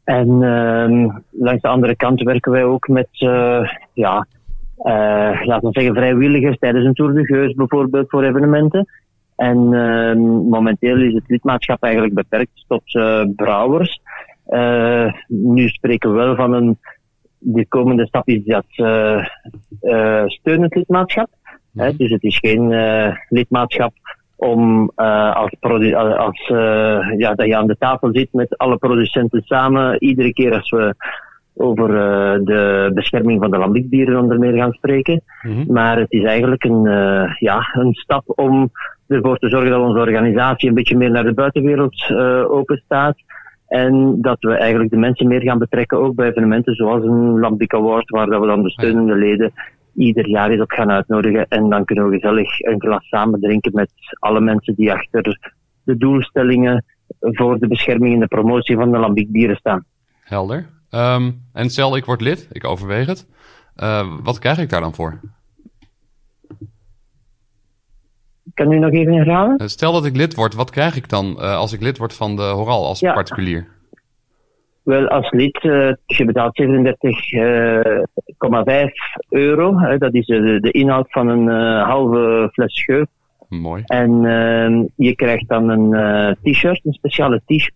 [0.03, 3.07] En uh, langs de andere kant werken wij ook met
[3.93, 4.27] ja,
[5.43, 8.87] laten we zeggen, vrijwilligers tijdens een Tour de Geus bijvoorbeeld voor evenementen.
[9.43, 10.15] En uh,
[10.49, 13.99] momenteel is het lidmaatschap eigenlijk beperkt tot uh, brouwers.
[14.47, 16.77] Uh, nu spreken we wel van een,
[17.37, 18.65] de komende stap is dat
[20.25, 21.29] steunend lidmaatschap.
[21.73, 22.73] Hè, dus het is geen
[23.29, 23.93] lidmaatschap
[24.35, 25.51] om als,
[26.17, 26.47] als
[27.17, 30.95] ja, dat je aan de tafel zit met alle producenten samen, iedere keer als we
[31.55, 35.23] over uh, de bescherming van de lambiekdieren onder meer gaan spreken.
[35.41, 35.73] Mhm.
[35.73, 36.83] Maar het is eigenlijk een,
[37.39, 38.71] ja, een stap om
[39.07, 43.15] ervoor te zorgen dat onze organisatie een beetje meer naar de buitenwereld uh, open staat.
[43.67, 47.73] En dat we eigenlijk de mensen meer gaan betrekken, ook bij evenementen zoals een Lambiek
[47.73, 49.53] Award, waar dat we dan de steunende leden
[49.95, 51.47] ieder jaar eens op gaan uitnodigen.
[51.47, 55.37] En dan kunnen we gezellig een glas samen drinken met alle mensen die achter
[55.83, 56.85] de doelstellingen
[57.19, 59.85] voor de bescherming en de promotie van de lambiekdieren staan.
[60.23, 60.65] Helder.
[60.91, 63.27] Um, en stel, ik word lid, ik overweeg het.
[63.77, 65.19] Uh, wat krijg ik daar dan voor?
[68.53, 69.61] Kan u nog even herhalen?
[69.61, 72.13] Uh, stel dat ik lid word, wat krijg ik dan uh, als ik lid word
[72.13, 73.13] van de Horal als ja.
[73.13, 73.67] particulier?
[74.83, 75.59] Wel, als lid,
[76.05, 76.67] je betaalt 37,5
[79.29, 79.97] euro.
[79.97, 81.47] dat is de, de, inhoud van een
[81.81, 83.07] halve fles scheur.
[83.49, 83.83] Mooi.
[83.85, 87.73] En ehm, je krijgt dan een t-shirt, een speciale t-shirt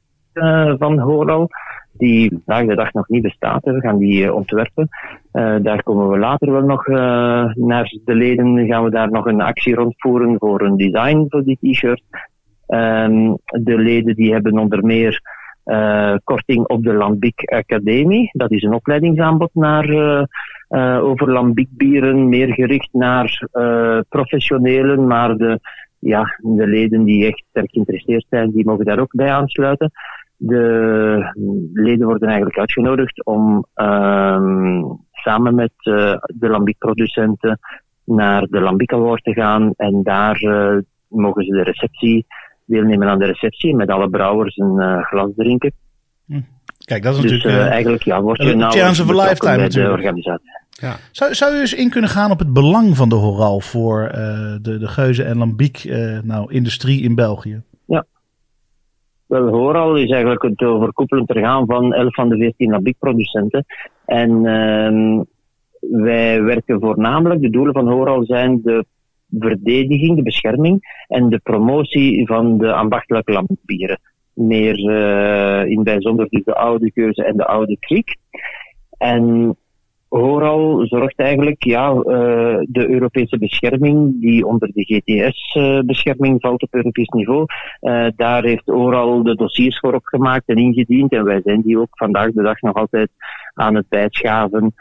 [0.80, 1.50] van Horal
[1.98, 3.64] die vandaag de dag nog niet bestaat.
[3.64, 4.88] We gaan die uh, ontwerpen.
[5.34, 6.98] Uh, daar komen we later wel nog uh,
[7.54, 8.68] naar de leden.
[8.68, 12.04] Gaan we daar nog een actie rondvoeren voor een design voor die t-shirt.
[12.68, 15.22] Um, de leden die hebben onder meer
[16.24, 18.30] korting op de Lambiek Academie.
[18.34, 19.90] Dat is een opleidingsaanbod naar,
[21.02, 23.48] over Lambiekbieren, meer gericht naar
[24.10, 25.60] professionelen, maar de,
[26.00, 29.92] ja, de leden die echt sterk geïnteresseerd zijn, die mogen daar ook bij aansluiten.
[30.40, 31.32] De
[31.74, 37.60] leden worden eigenlijk uitgenodigd om um, samen met uh, de lambiekproducenten
[38.04, 42.26] naar de Lambiek Award te gaan en daar uh, mogen ze de receptie
[42.66, 45.72] deelnemen aan de receptie met alle brouwers een uh, glas drinken.
[46.26, 46.42] Hm.
[46.86, 47.70] Kijk, dat is dus, natuurlijk...
[47.70, 49.94] eigenlijk ja, word je nou chance of a lifetime natuurlijk.
[49.94, 50.50] de organisatie.
[50.70, 50.96] Ja.
[51.12, 54.10] Zou, zou u eens in kunnen gaan op het belang van de Horal voor
[54.62, 55.84] de, de geuze- en lambiek
[56.24, 57.62] nou, industrie in België?
[59.28, 63.66] Wel, Horal is eigenlijk het overkoepelend orgaan van 11 van de 14 Labiek-producenten.
[64.06, 65.22] En uh,
[65.80, 68.86] wij werken voornamelijk, de doelen van Horal zijn de
[69.40, 74.00] verdediging, de bescherming en de promotie van de ambachtelijke lambieren.
[74.34, 78.16] Meer uh, in bijzonder dus de oude keuze en de oude kriek.
[78.98, 79.56] En
[80.10, 82.04] Horal zorgt eigenlijk, ja, uh,
[82.68, 87.46] de Europese bescherming, die onder de GTS-bescherming valt op Europees niveau,
[87.82, 91.12] uh, daar heeft Oral de dossiers voor opgemaakt en ingediend.
[91.12, 93.10] En wij zijn die ook vandaag de dag nog altijd
[93.54, 94.74] aan het bijschaven.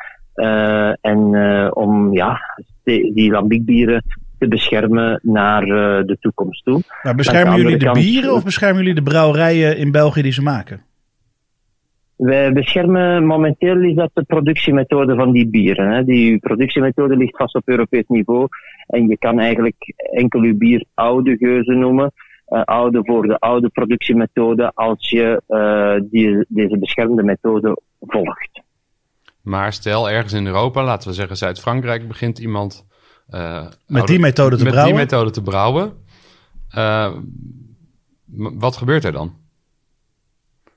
[1.01, 1.35] en
[1.75, 2.41] om, ja,
[2.85, 4.05] die, lambiekbieren
[4.39, 5.65] te beschermen naar
[6.07, 6.83] de toekomst toe.
[7.03, 10.43] Maar beschermen jullie de kant, bieren of beschermen jullie de brouwerijen in België die ze
[10.43, 10.86] maken?
[12.17, 15.91] Wij beschermen momenteel is dat de productiemethode van die bieren.
[15.91, 16.05] Hè.
[16.05, 18.49] Die productiemethode ligt vast op Europees niveau.
[18.87, 22.13] En je kan eigenlijk enkel je bier oude geuzen noemen.
[22.49, 28.63] Uh, oude voor de oude productiemethode als je uh, die, deze beschermde methode volgt.
[29.43, 32.87] Maar stel ergens in Europa, laten we zeggen Zuid-Frankrijk, begint iemand
[33.31, 34.95] uh, met oude, die methode te met brouwen.
[34.95, 35.93] Die methode te brouwen.
[38.59, 39.46] wat gebeurt er dan?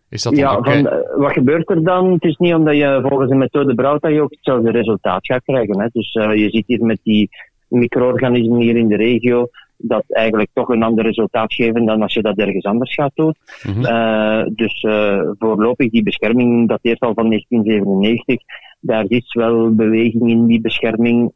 [0.10, 0.82] Is dat ja, okay?
[0.82, 2.12] van, wat gebeurt er dan?
[2.12, 5.43] Het is niet omdat je volgens een methode brouwt dat je ook hetzelfde resultaat gaat
[5.43, 5.80] krijgen.
[5.80, 5.88] Hè.
[5.91, 7.30] Dus uh, je ziet hier met die
[7.67, 12.22] micro-organismen hier in de regio dat eigenlijk toch een ander resultaat geven dan als je
[12.22, 13.36] dat ergens anders gaat doen.
[13.63, 13.86] Mm -hmm.
[13.86, 18.45] uh, dus uh, voorlopig, die bescherming dateert al van 1997.
[18.80, 21.32] Daar is wel beweging in die bescherming,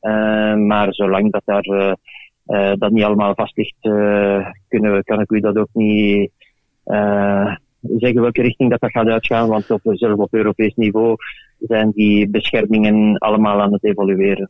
[0.67, 1.95] maar zolang dat daar
[2.77, 3.75] dat niet allemaal vast ligt,
[4.67, 6.31] kunnen we, kan ik u dat ook niet
[7.97, 9.81] zeggen welke richting dat, dat gaat uitgaan, want op,
[10.17, 11.15] op Europees niveau
[11.59, 14.49] zijn die beschermingen allemaal aan het evolueren.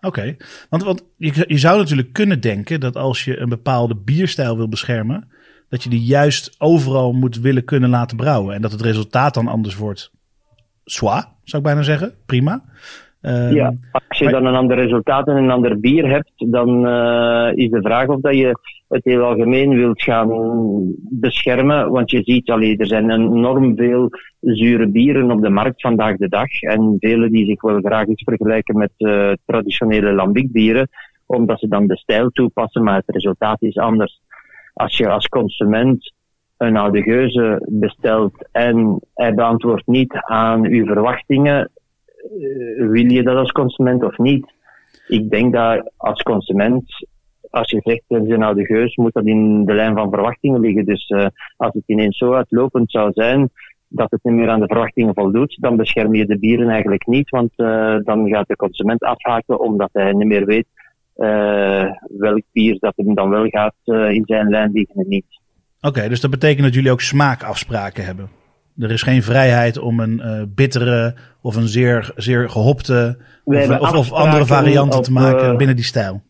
[0.00, 0.36] Oké,
[0.70, 4.68] want, want je, je zou natuurlijk kunnen denken dat als je een bepaalde bierstijl wil
[4.68, 5.28] beschermen,
[5.68, 8.54] dat je die juist overal moet willen kunnen laten brouwen.
[8.54, 10.10] En dat het resultaat dan anders wordt.
[10.84, 12.14] Soit, zou ik bijna zeggen.
[12.26, 12.64] Prima.
[13.24, 16.86] Ehm, Ja, als je maar- dan een ander resultaat en een ander bier hebt, dan
[16.86, 18.58] eh, is de vraag of dat je
[18.88, 20.28] het heel algemeen wilt gaan
[20.98, 21.90] beschermen.
[21.90, 24.08] Want je ziet, allee, er zijn enorm veel
[24.40, 26.60] zure bieren op de markt vandaag de dag.
[26.60, 30.88] En vele die zich wel graag eens vergelijken met eh, traditionele lambiekbieren,
[31.26, 34.20] omdat ze dan de stijl toepassen, maar het resultaat is anders.
[34.74, 36.12] Als je als consument
[36.56, 41.70] een oude geuze bestelt en hij beantwoordt niet aan uw verwachtingen,
[42.76, 44.52] wil je dat als consument of niet?
[45.08, 47.06] Ik denk dat als consument,
[47.50, 50.60] als je zegt het is een oude geus, moet dat in de lijn van verwachtingen
[50.60, 50.84] liggen.
[50.84, 53.50] Dus eh, als het ineens zo uitlopend zou zijn
[53.88, 57.30] dat het niet meer aan de verwachtingen voldoet, dan bescherm je de bieren eigenlijk niet,
[57.30, 60.66] want eh, dan gaat de consument afhaken omdat hij niet meer weet
[61.14, 61.84] eh,
[62.18, 65.40] welk bier dat hem dan wel gaat eh, in zijn lijn liggen en niet.
[65.80, 68.28] Oké, dus dat betekent dat jullie ook smaakafspraken hebben.
[68.78, 73.96] Er is geen vrijheid om een eh, bittere of een zeer, zeer gehopte of, of,
[73.96, 76.22] of andere varianten te maken eh, binnen die stijl.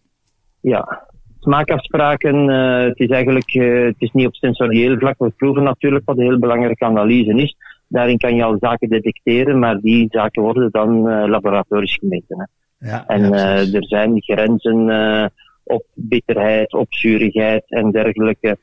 [0.61, 1.07] Ja,
[1.40, 3.52] smaakafspraken, eh, het is eigenlijk
[3.87, 5.14] het is niet op sensorieel vlak.
[5.18, 7.57] We proeven natuurlijk wat een heel belangrijke analyse is.
[7.88, 12.38] Daarin kan je al zaken detecteren, maar die zaken worden dan eh, laboratorisch gemeten.
[12.38, 12.44] Hè.
[12.88, 18.59] Ja, En ja, er zijn grenzen op bitterheid, op zurigheid en dergelijke,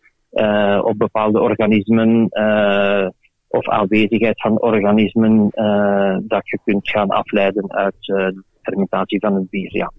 [0.83, 2.27] op bepaalde organismen
[3.51, 9.35] of aanwezigheid van organismen eh, dat je kunt gaan afleiden uit eh, de fermentatie van
[9.35, 9.75] het bier.
[9.77, 9.91] Ja.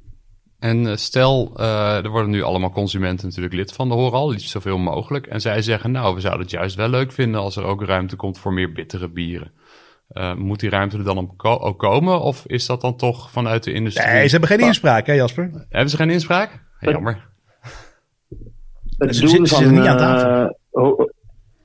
[0.59, 4.51] En eh, stel, eh, er worden nu allemaal consumenten natuurlijk lid van de Horal, liefst
[4.51, 5.27] zoveel mogelijk.
[5.27, 8.17] En zij zeggen, nou, we zouden het juist wel leuk vinden als er ook ruimte
[8.17, 9.53] komt voor meer bittere bieren.
[10.09, 12.21] Eh, moet die ruimte er dan ook ko- ook komen?
[12.21, 14.12] Of is dat dan toch vanuit de industrie?
[14.12, 15.67] Nee, ze hebben geen inspraak, hè Jasper?
[15.69, 16.62] Hebben ze geen inspraak?
[16.81, 17.31] Jammer.
[18.99, 20.57] Het doel, van, zitten niet aan tafel.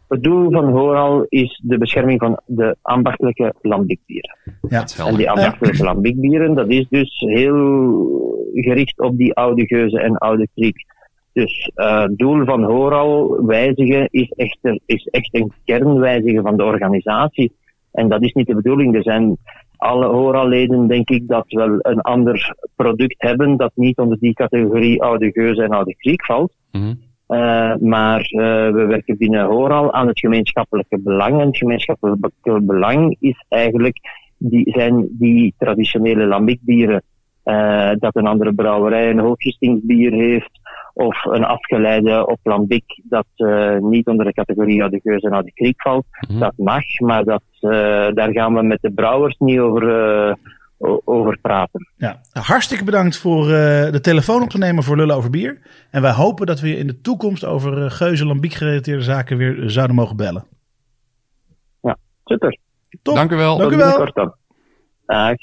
[0.07, 4.37] Het doel van Horal is de bescherming van de ambachtelijke lambiekbieren.
[4.69, 4.79] Ja.
[4.79, 9.99] Dat is En die ambachtelijke lambiekbieren, dat is dus heel gericht op die oude geuze
[9.99, 10.75] en oude kriek.
[11.33, 16.57] Dus eh, het doel van Horal wijzigen is echt, er- is echt een kernwijzigen van
[16.57, 17.51] de organisatie.
[17.91, 18.95] En dat is niet de bedoeling.
[18.95, 19.37] Er zijn
[19.77, 25.01] alle Horal-leden, denk ik, dat wel een ander product hebben dat niet onder die categorie
[25.03, 26.53] oude geuze en oude kriek valt.
[26.71, 26.93] Mhm.
[27.27, 31.39] Eh, maar eh, we werken binnen Horal aan het gemeenschappelijke belang.
[31.39, 33.99] En het gemeenschappelijke belang is eigenlijk
[34.37, 37.01] die, zijn die traditionele lambiekbieren.
[37.43, 40.59] eh, dat een andere brouwerij een hooggistingsbier heeft.
[40.93, 43.25] Of een afgeleide op lambiek dat
[43.79, 46.05] niet onder de categorie oude geus en oude kriek valt.
[46.27, 46.39] Mhm.
[46.39, 47.43] Dat mag, maar dat,
[48.15, 49.83] daar gaan we met de brouwers niet over,
[51.03, 51.91] over praten.
[51.97, 55.61] Ja, hartstikke bedankt voor eh, de telefoon op te nemen voor Lullen over bier.
[55.91, 59.37] En wij hopen dat we je in de toekomst over uh, geuze lambiek gerelateerde zaken
[59.37, 60.45] weer eh, zouden mogen bellen.
[62.27, 62.59] Super.
[63.01, 63.15] Top.
[63.15, 63.57] Dank u wel.
[63.57, 64.11] Dank u wel.
[65.05, 65.35] Dag.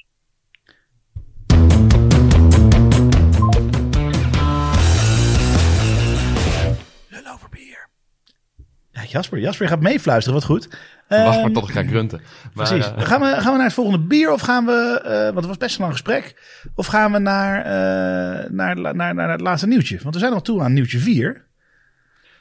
[9.10, 10.68] Jasper, Jasper gaat meefluisteren, wat goed.
[11.08, 12.20] Wacht Ehm, maar tot ik ga grunten.
[12.54, 12.86] Maar, Precies.
[12.92, 15.46] eh, gaan, we, gaan we naar het volgende bier of gaan we, eh, want het
[15.46, 16.42] was best een lang gesprek,
[16.74, 19.98] of gaan we naar, eh, naar, naar, naar, naar het laatste nieuwtje?
[20.02, 21.44] Want we zijn al toe aan nieuwtje 4.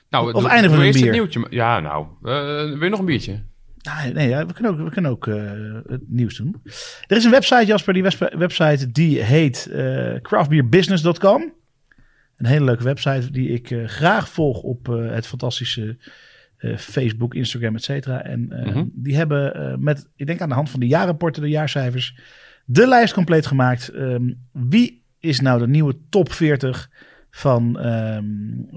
[0.09, 1.47] nou, of eindigen we met eerst een nieuwtje.
[1.49, 2.07] Ja, nou.
[2.21, 3.43] wil je nog een biertje?
[4.03, 5.25] Nee, nee ja, we kunnen ook, we kunnen ook
[5.87, 6.61] het nieuws doen.
[7.07, 8.03] Er is een website, Jasper, die
[8.37, 9.69] website- die heet
[10.21, 11.53] craftbeerbusiness.com.
[12.37, 15.97] Een hele leuke website die ik graag volg op het fantastische
[16.63, 18.23] eh, Facebook, Instagram, et cetera.
[18.23, 18.83] En eh, Mhm.
[18.93, 22.15] die hebben eh, met, ik denk aan de hand van de jaarrapporten, de jaarcijfers,
[22.65, 23.87] de lijst compleet gemaakt.
[23.89, 26.89] Ehm, wie is nou de nieuwe top 40
[27.31, 28.23] van, ehm,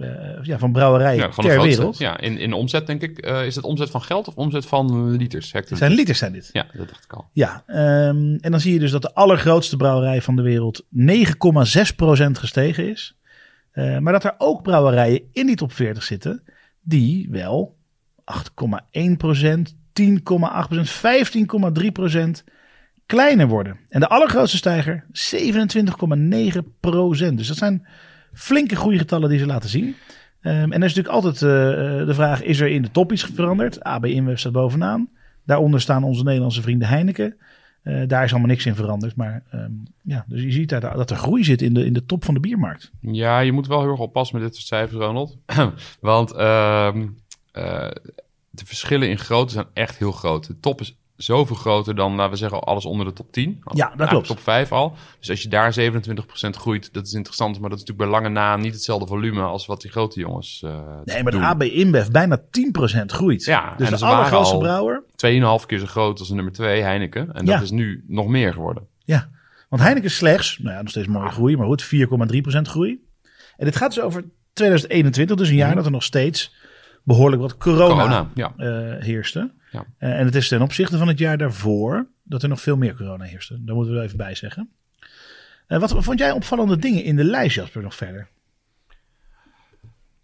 [0.01, 1.63] eh, ja, van brouwerijen Ja, ter grootste.
[1.77, 1.99] wereld?
[1.99, 3.19] Ja, in, in omzet denk ik.
[3.27, 5.45] is het omzet van geld of omzet van liters?
[5.53, 5.79] Hectoliters?
[5.79, 6.49] zijn liters zijn dit.
[6.53, 7.29] Ja, dat dacht ik al.
[7.33, 12.39] Ja, ehm, en dan zie je dus dat de allergrootste brouwerij van de wereld 9,6%
[12.39, 13.17] gestegen is.
[14.01, 16.43] Maar dat er ook brouwerijen in die top 40 zitten
[16.83, 17.76] die wel
[18.27, 20.05] 8,1%, 10,8%,
[22.45, 22.45] 15,3%
[23.07, 23.79] kleiner worden.
[23.89, 25.11] En de allergrootste stijger 27,9%.
[27.35, 27.87] Dus dat zijn
[28.33, 29.95] flinke groeigetallen die ze laten zien.
[30.41, 33.25] Ehm, en er is natuurlijk altijd eh, de vraag, is er in de top iets
[33.35, 33.83] veranderd?
[33.83, 35.09] AB InBev staat bovenaan.
[35.45, 37.37] Daaronder staan onze Nederlandse vrienden Heineken.
[37.83, 39.17] Eh, daar is allemaal niks in veranderd.
[39.17, 42.05] Maar ehm, ja, dus je ziet daar dat er groei zit in de, in de
[42.05, 42.91] top van de biermarkt.
[43.01, 45.39] Ja, je moet wel heel erg oppassen met dit soort cijfers, Ronald.
[46.01, 47.07] Want ehm,
[47.57, 47.91] eh,
[48.51, 50.47] de verschillen in grootte zijn echt heel groot.
[50.47, 53.63] De top is zoveel groter dan, laten we zeggen, alles onder de top 10.
[53.75, 54.27] Ja, dat klopt.
[54.27, 54.97] Top 5 al.
[55.19, 57.61] Dus als je daar 27% groeit, dat is interessant.
[57.61, 60.63] Maar dat is natuurlijk bij lange na niet hetzelfde volume als wat die grote jongens
[60.65, 61.39] eh Nee, maar de.
[61.39, 62.43] AB InBev bijna 10%
[63.07, 63.45] groeit.
[63.45, 65.03] Ja, dus en de allergrootste al- brouwer.
[65.61, 67.33] 2,5 keer zo groot als de nummer 2, Heineken.
[67.35, 67.53] En Ja.
[67.55, 68.87] dat is nu nog meer geworden.
[69.05, 69.31] Ja,
[69.69, 73.05] want Heineken slechts, nou ja, nog steeds mooie groei, maar goed, 4,3% groei.
[73.57, 76.55] En dit gaat dus over 2021, dus een jaar dat er nog steeds
[77.07, 78.53] behoorlijk wat corona, Corona, ja.
[78.57, 79.53] eh, heerste.
[79.71, 79.85] Ja.
[79.99, 82.97] Eh, en het is ten opzichte van het jaar daarvoor dat er nog veel meer
[82.97, 83.65] corona heerste.
[83.65, 84.69] Daar moeten we er even bij zeggen.
[85.67, 88.29] Eh, wat vond jij opvallende dingen in de lijst, Jasper, nog verder?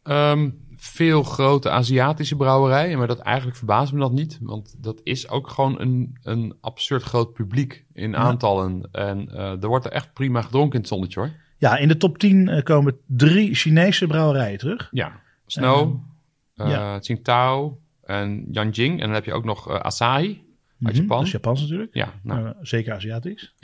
[0.03, 4.39] Ehm, veel grote Aziatische brouwerijen, maar dat eigenlijk verbaast me dat niet.
[4.41, 8.89] Want dat is ook gewoon een, een absurd groot publiek in aantallen.
[8.93, 11.31] En er wordt er echt prima gedronken in het zonnetje hoor.
[11.63, 14.89] Ja, in de top 10 eh, komen drie Chinese brouwerijen terug.
[14.91, 15.21] Ja.
[15.47, 16.12] Snow, Ehm, eh
[16.55, 16.99] ja.
[16.99, 18.93] Tsingtao en Yanjing.
[19.01, 21.17] En dan heb je ook nog eh, Asahi uit Mhm, Japan.
[21.17, 21.95] Dat is Japans natuurlijk.
[21.95, 23.55] Ja, nou, Eh, zeker Aziatisch.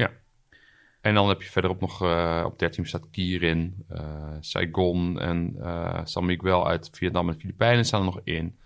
[1.01, 6.01] En dan heb je verderop nog eh, op 13 staat Kirin, eh, Saigon en eh,
[6.05, 8.57] San Miguel uit Vietnam en Filipijnen staan er nog in.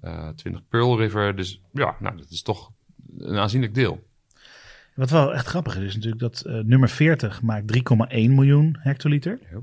[0.00, 1.36] Eh 20 Pearl River.
[1.36, 2.72] Dus ja, nou, dat is toch
[3.18, 4.06] een aanzienlijk deel.
[4.94, 9.38] Wat wel echt grappig is, is natuurlijk dat eh, nummer 40 maakt 3,1 miljoen hectoliter.
[9.50, 9.60] Ja.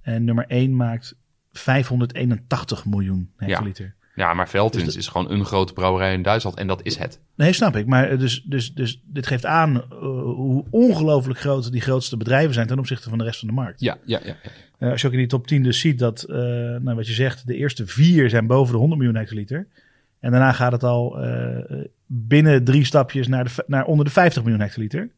[0.00, 1.16] En nummer 1 maakt
[1.56, 3.94] 581 miljoen hectoliter.
[4.16, 7.20] Ja, maar Veltins Dus is gewoon een grote brouwerij in Duitsland en dat is het.
[7.34, 7.86] Nee, snap ik.
[7.86, 12.54] Maar eh, dus, dus, dus dit geeft aan eh, hoe ongelooflijk groot die grootste bedrijven
[12.54, 13.80] zijn ten opzichte van de rest van de markt.
[13.80, 14.36] Ja, ja, ja.
[14.42, 14.50] ja.
[14.78, 17.46] Eh, als je ook in die top 10 dus ziet dat, nou, wat je zegt,
[17.46, 19.66] de eerste vier zijn boven de 100 miljoen hectoliter.
[20.20, 21.18] En daarna gaat het al
[22.06, 25.10] binnen drie stapjes naar, de, naar onder de 50 miljoen hectoliter.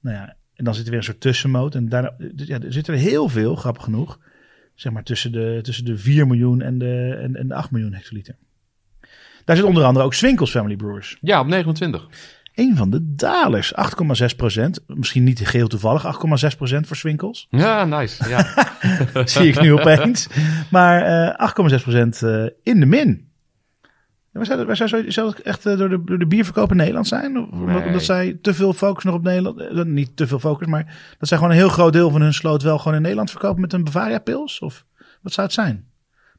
[0.00, 1.74] Nou ja, en dan zit er weer een soort tussenmoot.
[1.74, 4.18] En daarna dus ja, er zit er heel veel, grappig genoeg,
[4.80, 7.94] zeg maar tussen de, tussen de 4 miljoen en de, en, en de 8 miljoen
[7.94, 8.36] hectoliter.
[9.44, 11.18] Daar zit onder andere ook Swinkels Family Brewers.
[11.20, 12.06] Ja, op 29.
[12.54, 13.72] Een van de dalers,
[14.30, 14.80] 8,6 procent.
[14.86, 16.04] Misschien niet geheel toevallig,
[16.50, 17.46] 8,6 procent voor Swinkels.
[17.50, 18.28] Ja, nice.
[18.28, 18.46] Ja.
[19.24, 20.28] zie ik nu opeens.
[20.70, 23.27] Maar eh 8,6 procent eh, in de min.
[24.32, 27.36] Zou, zou het echt eh, door de, door de bierverkoop in Nederland zijn?
[27.52, 27.98] Omdat, Nee.
[28.00, 29.60] zij te veel focus nog op Nederland...
[29.60, 32.34] eh, niet te veel focus, maar dat zij gewoon een heel groot deel van hun
[32.34, 34.58] sloot wel gewoon in Nederland verkopen met een Bavaria Pils?
[34.60, 34.84] Of
[35.22, 35.86] wat zou het zijn?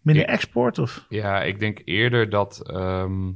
[0.01, 1.05] Minder export of...
[1.09, 3.31] ja, ik denk eerder dat, ehm,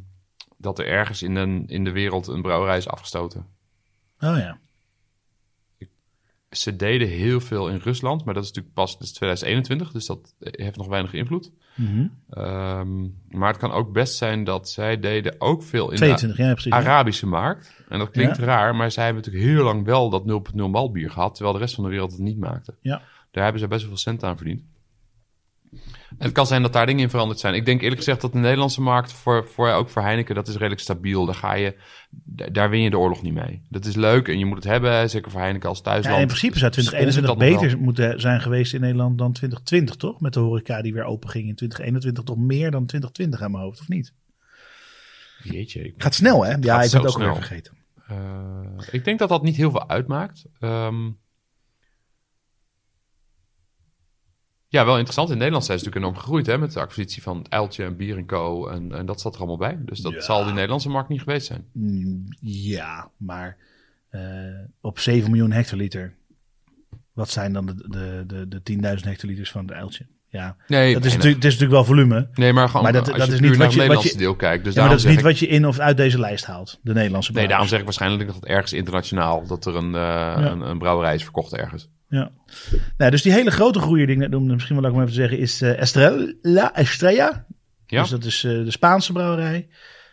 [0.57, 3.45] dat er ergens in, een, in de wereld een brouwerij is afgestoten.
[4.19, 4.57] Oh ja.
[6.49, 10.33] Ze deden heel veel in Rusland, maar dat is natuurlijk pas dus 2021, dus dat
[10.39, 11.51] heeft nog weinig invloed.
[11.75, 12.07] Mhm.
[12.29, 16.51] Ehm, maar het kan ook best zijn dat zij deden ook veel in 22, ja
[16.51, 16.71] precies.
[16.71, 16.83] de ja.
[16.83, 17.83] Arabische markt.
[17.89, 18.43] En dat klinkt Ja.
[18.43, 21.75] raar, maar zij hebben natuurlijk heel lang wel dat 0.0 malbier gehad, terwijl de rest
[21.75, 22.73] van de wereld het niet maakte.
[22.81, 23.01] Ja.
[23.31, 24.61] Daar hebben ze best wel veel cent aan verdiend.
[26.17, 27.53] En het kan zijn dat daar dingen in veranderd zijn.
[27.53, 30.55] Ik denk eerlijk gezegd dat de Nederlandse markt, voor, voor, ook voor Heineken, dat is
[30.55, 31.25] redelijk stabiel.
[31.25, 31.75] Daar, ga je,
[32.09, 33.61] da- daar win je de oorlog niet mee.
[33.69, 36.19] Dat is leuk en je moet het hebben, zeker voor Heineken als Ja, thuisland.
[36.21, 39.95] in principe zou Sponsort 2021 dat nog beter moeten zijn geweest in Nederland dan 2020,
[39.95, 40.19] toch?
[40.21, 43.63] Met de horeca die weer open ging in 2021 toch meer dan 2020 aan mijn
[43.63, 44.13] hoofd, of niet?
[45.43, 46.49] Jeetje, ik, Gaat snel, hè?
[46.49, 47.27] Ja, ik ben zo het ook snel.
[47.27, 47.73] alweer vergeten.
[48.07, 48.15] eh,
[48.91, 50.45] ik denk dat dat niet heel veel uitmaakt.
[50.59, 51.09] Ehm,
[54.73, 55.29] ja, wel interessant.
[55.29, 57.95] In Nederland zijn ze natuurlijk enorm gegroeid hè, met de acquisitie van het Uiltje en
[57.97, 58.67] Bier Co.
[58.67, 59.79] En, en dat zat er allemaal bij.
[59.85, 60.21] Dus dat Ja.
[60.21, 61.65] zal die Nederlandse markt niet geweest zijn.
[61.71, 63.57] Mm, Ja, maar
[64.09, 64.21] eh,
[64.81, 66.13] op 7 miljoen hectoliter.
[67.13, 70.05] Wat zijn dan de, de, de, de 10.000 hectoliters van het uiltje?
[70.33, 72.27] Ja, Nee, dat is, natuurlijk, het is natuurlijk wel volume.
[72.33, 74.17] Nee, maar gewoon Maar dat- als dat je is niet naar wat het je- Nederlandse
[74.17, 74.63] deel kijkt.
[74.63, 76.79] Dus Ja, maar dat is niet wat je in of uit deze lijst haalt.
[76.83, 77.69] De Nederlandse ik, Nee, daarom brouwers.
[77.69, 81.23] zeg ik waarschijnlijk dat het ergens internationaal, dat er een, eh, een, een brouwerij is
[81.23, 81.89] verkocht ergens.
[82.07, 82.31] Ja.
[82.97, 85.13] Nou, dus die hele grote groeier die ik net noemde, misschien wel leuk om even
[85.13, 87.45] te zeggen, is eh Estrella Estrella.
[87.85, 89.67] Ja, Dus dat is eh, de Spaanse brouwerij.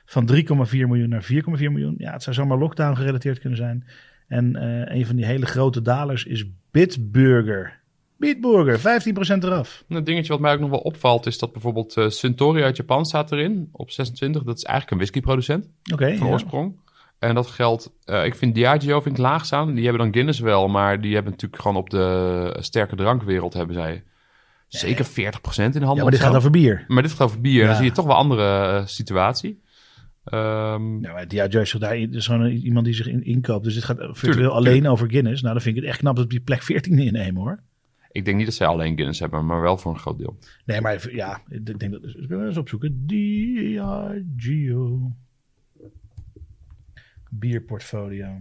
[0.04, 1.94] Van 3,4 miljoen naar 4,4 miljoen.
[1.98, 3.85] Ja, het zou zomaar lockdown gerelateerd kunnen zijn.
[4.28, 4.62] En
[4.96, 7.79] een van die hele grote dalers is Bitburger.
[8.20, 9.85] Bitburger, 15% eraf.
[9.88, 13.04] een dingetje wat mij ook nog wel opvalt is dat bijvoorbeeld eh, Suntory uit Japan
[13.04, 14.42] staat erin op 26.
[14.42, 15.68] Dat is eigenlijk een whiskyproducent.
[15.92, 16.16] Oké.
[16.16, 16.33] van ja.
[16.33, 16.76] oorsprong.
[17.18, 19.74] En dat geldt, eh, ik vind Diageo vind ik laag staan.
[19.74, 23.74] Die hebben dan Guinness wel, maar die hebben natuurlijk gewoon op de sterke drankwereld hebben
[23.74, 24.02] zij
[24.66, 25.96] zeker 40% in de handel.
[25.96, 26.85] Ja, maar dit gaat over bier.
[26.88, 27.61] Maar dit gaat over bier.
[27.61, 27.66] Ja.
[27.66, 29.61] Dan zie je toch wel een andere eh, situatie.
[30.24, 33.64] Ehm, Ja, maar Diageo is, daar, is gewoon iemand die zich in, inkoopt.
[33.64, 35.42] Dus dit gaat virtueel alleen over Guinness.
[35.42, 37.60] Nou, dan vind ik het echt knap dat die plek 14 innemen hoor.
[38.13, 40.38] Ik denk niet dat zij alleen Guinness hebben, maar wel voor een groot deel.
[40.65, 42.04] Nee, maar ja, ik denk dat.
[42.04, 43.06] Ik wil eens opzoeken.
[43.06, 45.13] Diageo.
[47.31, 48.40] Bierportfolio.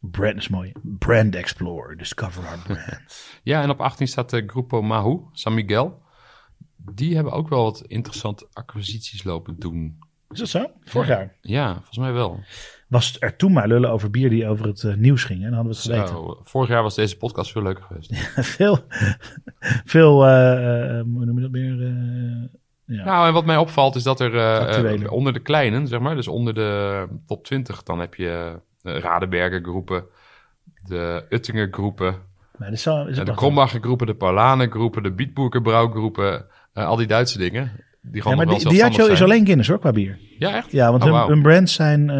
[0.00, 0.72] Brand is mooi.
[0.82, 1.96] Brand Explorer.
[1.96, 3.38] Discover our brands.
[3.42, 6.02] Ja, en op 18 staat de Grupo Mahu, San Miguel.
[6.76, 9.98] Die hebben ook wel wat interessante acquisities lopen doen.
[10.30, 10.70] Is dat zo?
[10.84, 12.40] Vorig jaar Ja, volgens mij wel.
[12.88, 15.38] Was er toen maar lullen over bier die over het eh, nieuws ging.
[15.38, 16.36] En dan hadden we het geweten.
[16.44, 18.14] Vorig jaar was deze podcast veel leuker geweest.
[18.56, 18.78] veel,
[19.84, 21.76] veel eh, eh, hoe noem je dat meer?
[22.84, 23.04] ja.
[23.04, 26.54] Nou, en wat mij opvalt is dat er onder de kleinen, zeg maar, dus onder
[26.54, 30.04] de top 20, dan heb je De Radeberger groepen,
[30.86, 32.16] de Uttinger groepen,
[32.56, 36.46] Maar dat is zo, is de Krombacher groepen, de Paulaner groepen, de Bietboeker brouwgroepen.
[36.72, 37.70] eh, al die Duitse dingen.
[38.02, 40.18] Die ja, gewoon maar die, Diageo is alleen Guinness hoor, qua bier.
[40.38, 40.72] Ja, echt?
[40.72, 42.10] Ja, want Oh, hun, hun brands zijn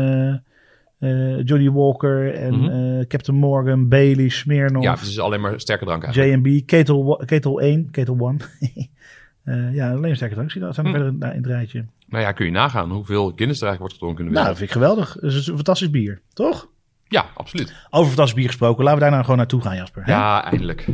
[0.99, 2.68] eh, Johnny Walker en Mhm.
[3.01, 6.46] eh, Captain Morgan, Bailey, Smirnoff, Ja, het is alleen maar sterke drank eigenlijk.
[6.46, 8.40] J&B, Ketel, Ketel 1, Ketel 1.
[9.44, 10.51] Eh, ja, alleen sterke drank.
[10.51, 10.74] Zie je dat?
[10.74, 10.92] Zijn Hm.
[10.92, 11.84] verder in in het rijtje.
[12.09, 14.59] Nou ja, kun je nagaan hoeveel Guinness er eigenlijk wordt gedronken in de Nou, dat
[14.59, 14.59] wereld.
[14.59, 15.14] vind ik geweldig.
[15.34, 16.68] Het is een fantastisch bier, toch?
[17.05, 17.74] Ja, absoluut.
[17.90, 18.78] Over fantastisch bier gesproken.
[18.84, 20.05] Laten we daar nou gewoon naartoe gaan, Jasper.
[20.05, 20.12] hè?
[20.12, 20.86] Ja, eindelijk.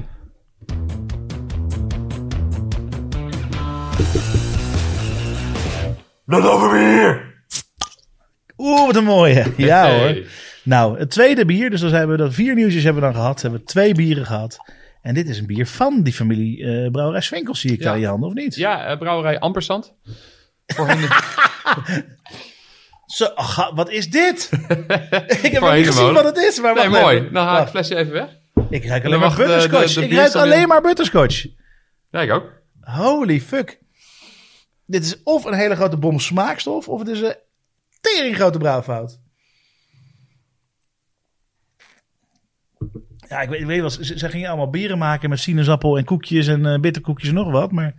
[6.26, 7.33] Dat over weer!
[8.64, 9.52] Oeh, wat een mooie.
[9.56, 9.98] Ja Hey.
[10.14, 10.22] hoor.
[10.62, 11.70] Nou, het tweede bier.
[11.70, 13.42] Dus dan hebben we dat vier nieuwtjes hebben we dan gehad.
[13.42, 14.56] Hebben we twee bieren gehad.
[15.02, 17.84] En dit is een bier van die familie eh Brouwerij Swinkels, zie ik Ja.
[17.84, 18.54] daar in je handen, of niet?
[18.54, 19.94] Ja, eh, brouwerij Ampersand.
[20.66, 21.08] Voorheen
[23.06, 24.48] Zo, ach, ga- wat is dit?
[25.42, 26.60] ik heb nog niet gezien wat het is.
[26.60, 27.16] Maar nee, mooi.
[27.18, 27.32] even.
[27.32, 28.28] Dan haal ik het flesje even weg.
[28.70, 29.94] Ik ruik alleen maar de- butterscotch.
[29.94, 30.68] de- de ik ruik alleen in.
[30.68, 31.46] maar butterscotch.
[32.10, 32.52] Ja, ik ook.
[32.80, 33.78] Holy fuck.
[34.86, 37.34] Dit is of een hele grote bom smaakstof, of het is een
[38.12, 39.20] tering grote brouwfout.
[43.28, 46.04] Ja, ik weet, ik weet wel, ze, ze gingen allemaal bieren maken met sinaasappel en
[46.04, 47.94] koekjes en eh, bitterkoekjes en nog wat, maar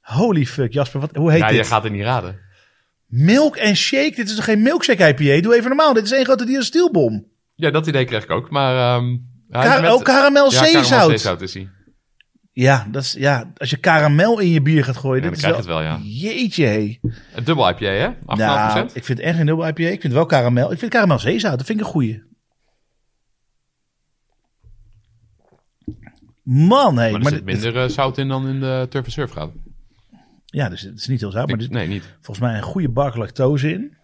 [0.00, 1.56] holy fuck, Jasper, wat, hoe heet Ja, dit?
[1.56, 2.38] je gaat het niet raden.
[3.06, 5.42] Milk en shake, dit is toch geen milkshake IPA?
[5.42, 7.26] Doe even normaal, dit is één grote diastielbom.
[7.54, 8.50] Ja, dat idee kreeg ik ook.
[8.50, 9.16] Maar ehm
[9.48, 11.10] hij is Kar- met- oh, karamel ja, karamel zeezout.
[11.10, 11.68] zeezout is hij.
[12.54, 15.52] Ja, dat is, ja, als je karamel in je bier gaat gooien, Ja, dan krijg
[15.52, 15.98] je het wel, ja.
[16.02, 16.98] Jeetje, hé.
[17.34, 18.08] Een dubbel IPA, hè?
[18.12, 18.16] 8,5%.
[18.24, 19.82] Nou, ik vind het echt geen dubbel IPA.
[19.82, 20.72] Ik vind wel karamel.
[20.72, 21.58] Ik vind karamel zeezout.
[21.58, 22.22] Dat vind ik een goeie.
[26.42, 27.10] Man, hé.
[27.10, 29.50] maar er maar zit minder eh, zout in dan in de Turf Surf gaat.
[30.46, 31.46] Ja, dus het is niet heel zout.
[31.46, 32.16] Maar er zit Nee, niet.
[32.20, 33.96] volgens mij een goede bark lactose in.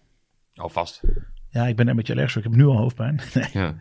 [0.55, 1.01] Alvast.
[1.49, 2.35] Ja, ik ben er een beetje allergisch.
[2.35, 3.19] Ik heb nu al hoofdpijn.
[3.33, 3.75] Nee, Ja.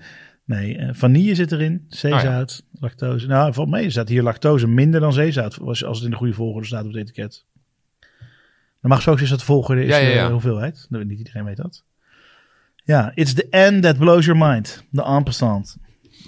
[0.49, 1.85] Nee eh, vanille zit erin.
[1.89, 3.27] Zeezout, lactose.
[3.27, 5.59] Nou, volgens mij staat hier lactose minder dan zeezout.
[5.61, 7.45] Als, als het in de goede volgorde staat op het etiket.
[8.81, 10.87] Dan mag zo is dat de volgorde is Ja, de hoeveelheid.
[10.89, 11.83] Nou, Niet iedereen weet dat.
[12.85, 14.85] Ja, it's the end that blows your mind.
[14.91, 15.77] De ampersand.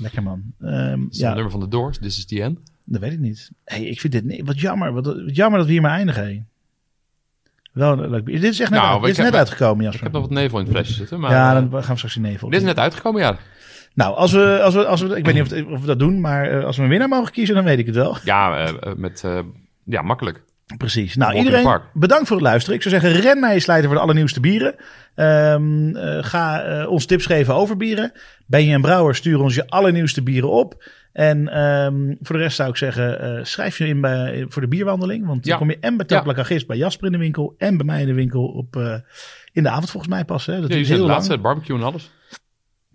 [0.00, 0.42] Lekker man.
[0.60, 1.98] Ehm, Dat is ja, het nummer van de Doors.
[1.98, 2.58] This is the end.
[2.84, 3.50] Dat weet ik niet.
[3.64, 4.92] Hey, ik vind dit nee, wat jammer.
[4.92, 6.24] Wat, wat jammer dat we hiermee eindigen.
[6.24, 6.42] Hé.
[7.72, 8.26] Wel leuk.
[8.26, 10.58] Dit is echt net, Nou, uit- dit is net uitgekomen, Ik heb nog wat nevel
[10.58, 11.20] in het flesje zitten.
[11.20, 12.50] Maar, ja, eh, dan gaan we straks die nevel.
[12.50, 13.38] dit is net uitgekomen, ja.
[13.94, 15.98] Nou, als we, als we, als we, ik weet niet of, het- of we dat
[15.98, 18.16] doen, maar eh, als we een winnaar mogen kiezen, dan weet ik het wel.
[18.24, 19.24] Ja, eh, eh, met,
[19.84, 20.42] ja, makkelijk.
[20.76, 21.16] Precies.
[21.16, 22.76] Nou, Walk iedereen, bedankt voor het luisteren.
[22.76, 24.74] Ik zou zeggen, ren naar je slijter voor de allernieuwste bieren.
[25.14, 28.12] Ehm, eh, ga ons tips geven over bieren.
[28.46, 30.84] Ben je een brouwer, stuur ons je allernieuwste bieren op.
[31.12, 35.26] En ehm, voor de rest zou ik zeggen, schrijf je in bij, voor de bierwandeling.
[35.26, 36.16] Want dan kom je en bij Ja.
[36.16, 37.54] Tapla Cagist bij Jasper in de winkel.
[37.58, 38.76] En bij mij in de winkel op,
[39.52, 40.46] in de avond volgens mij pas.
[40.46, 40.60] Hè?
[40.60, 41.14] Dat Ja, is heel de lang.
[41.14, 42.10] laatste, barbecue en alles.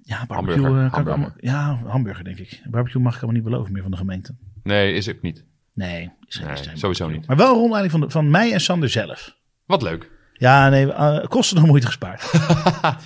[0.07, 0.61] Ja, barbecue.
[0.63, 2.61] Hamburger, eh, kan ik allemaal- ja, hamburger denk ik.
[2.69, 4.35] Barbecue mag ik allemaal niet beloven meer van de gemeente.
[4.63, 5.45] Nee, is ook niet.
[5.73, 6.75] Nee, is geen Nee, stem.
[6.77, 7.27] sowieso niet.
[7.27, 9.37] Maar wel een rondleiding van, de, van mij en Sander zelf.
[9.65, 10.11] Wat leuk.
[10.33, 12.23] Ja, nee, eh, kosten nog moeite gespaard.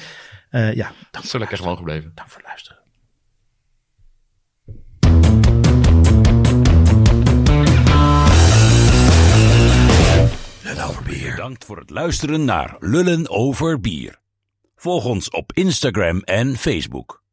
[0.50, 2.12] Eh, ja, dank Zo lekker gewoon gebleven.
[2.16, 2.78] dank voor het luisteren.
[11.06, 14.20] Bedankt voor het luisteren naar Lullen over Bier.
[14.80, 17.29] Volg ons op Instagram en Facebook.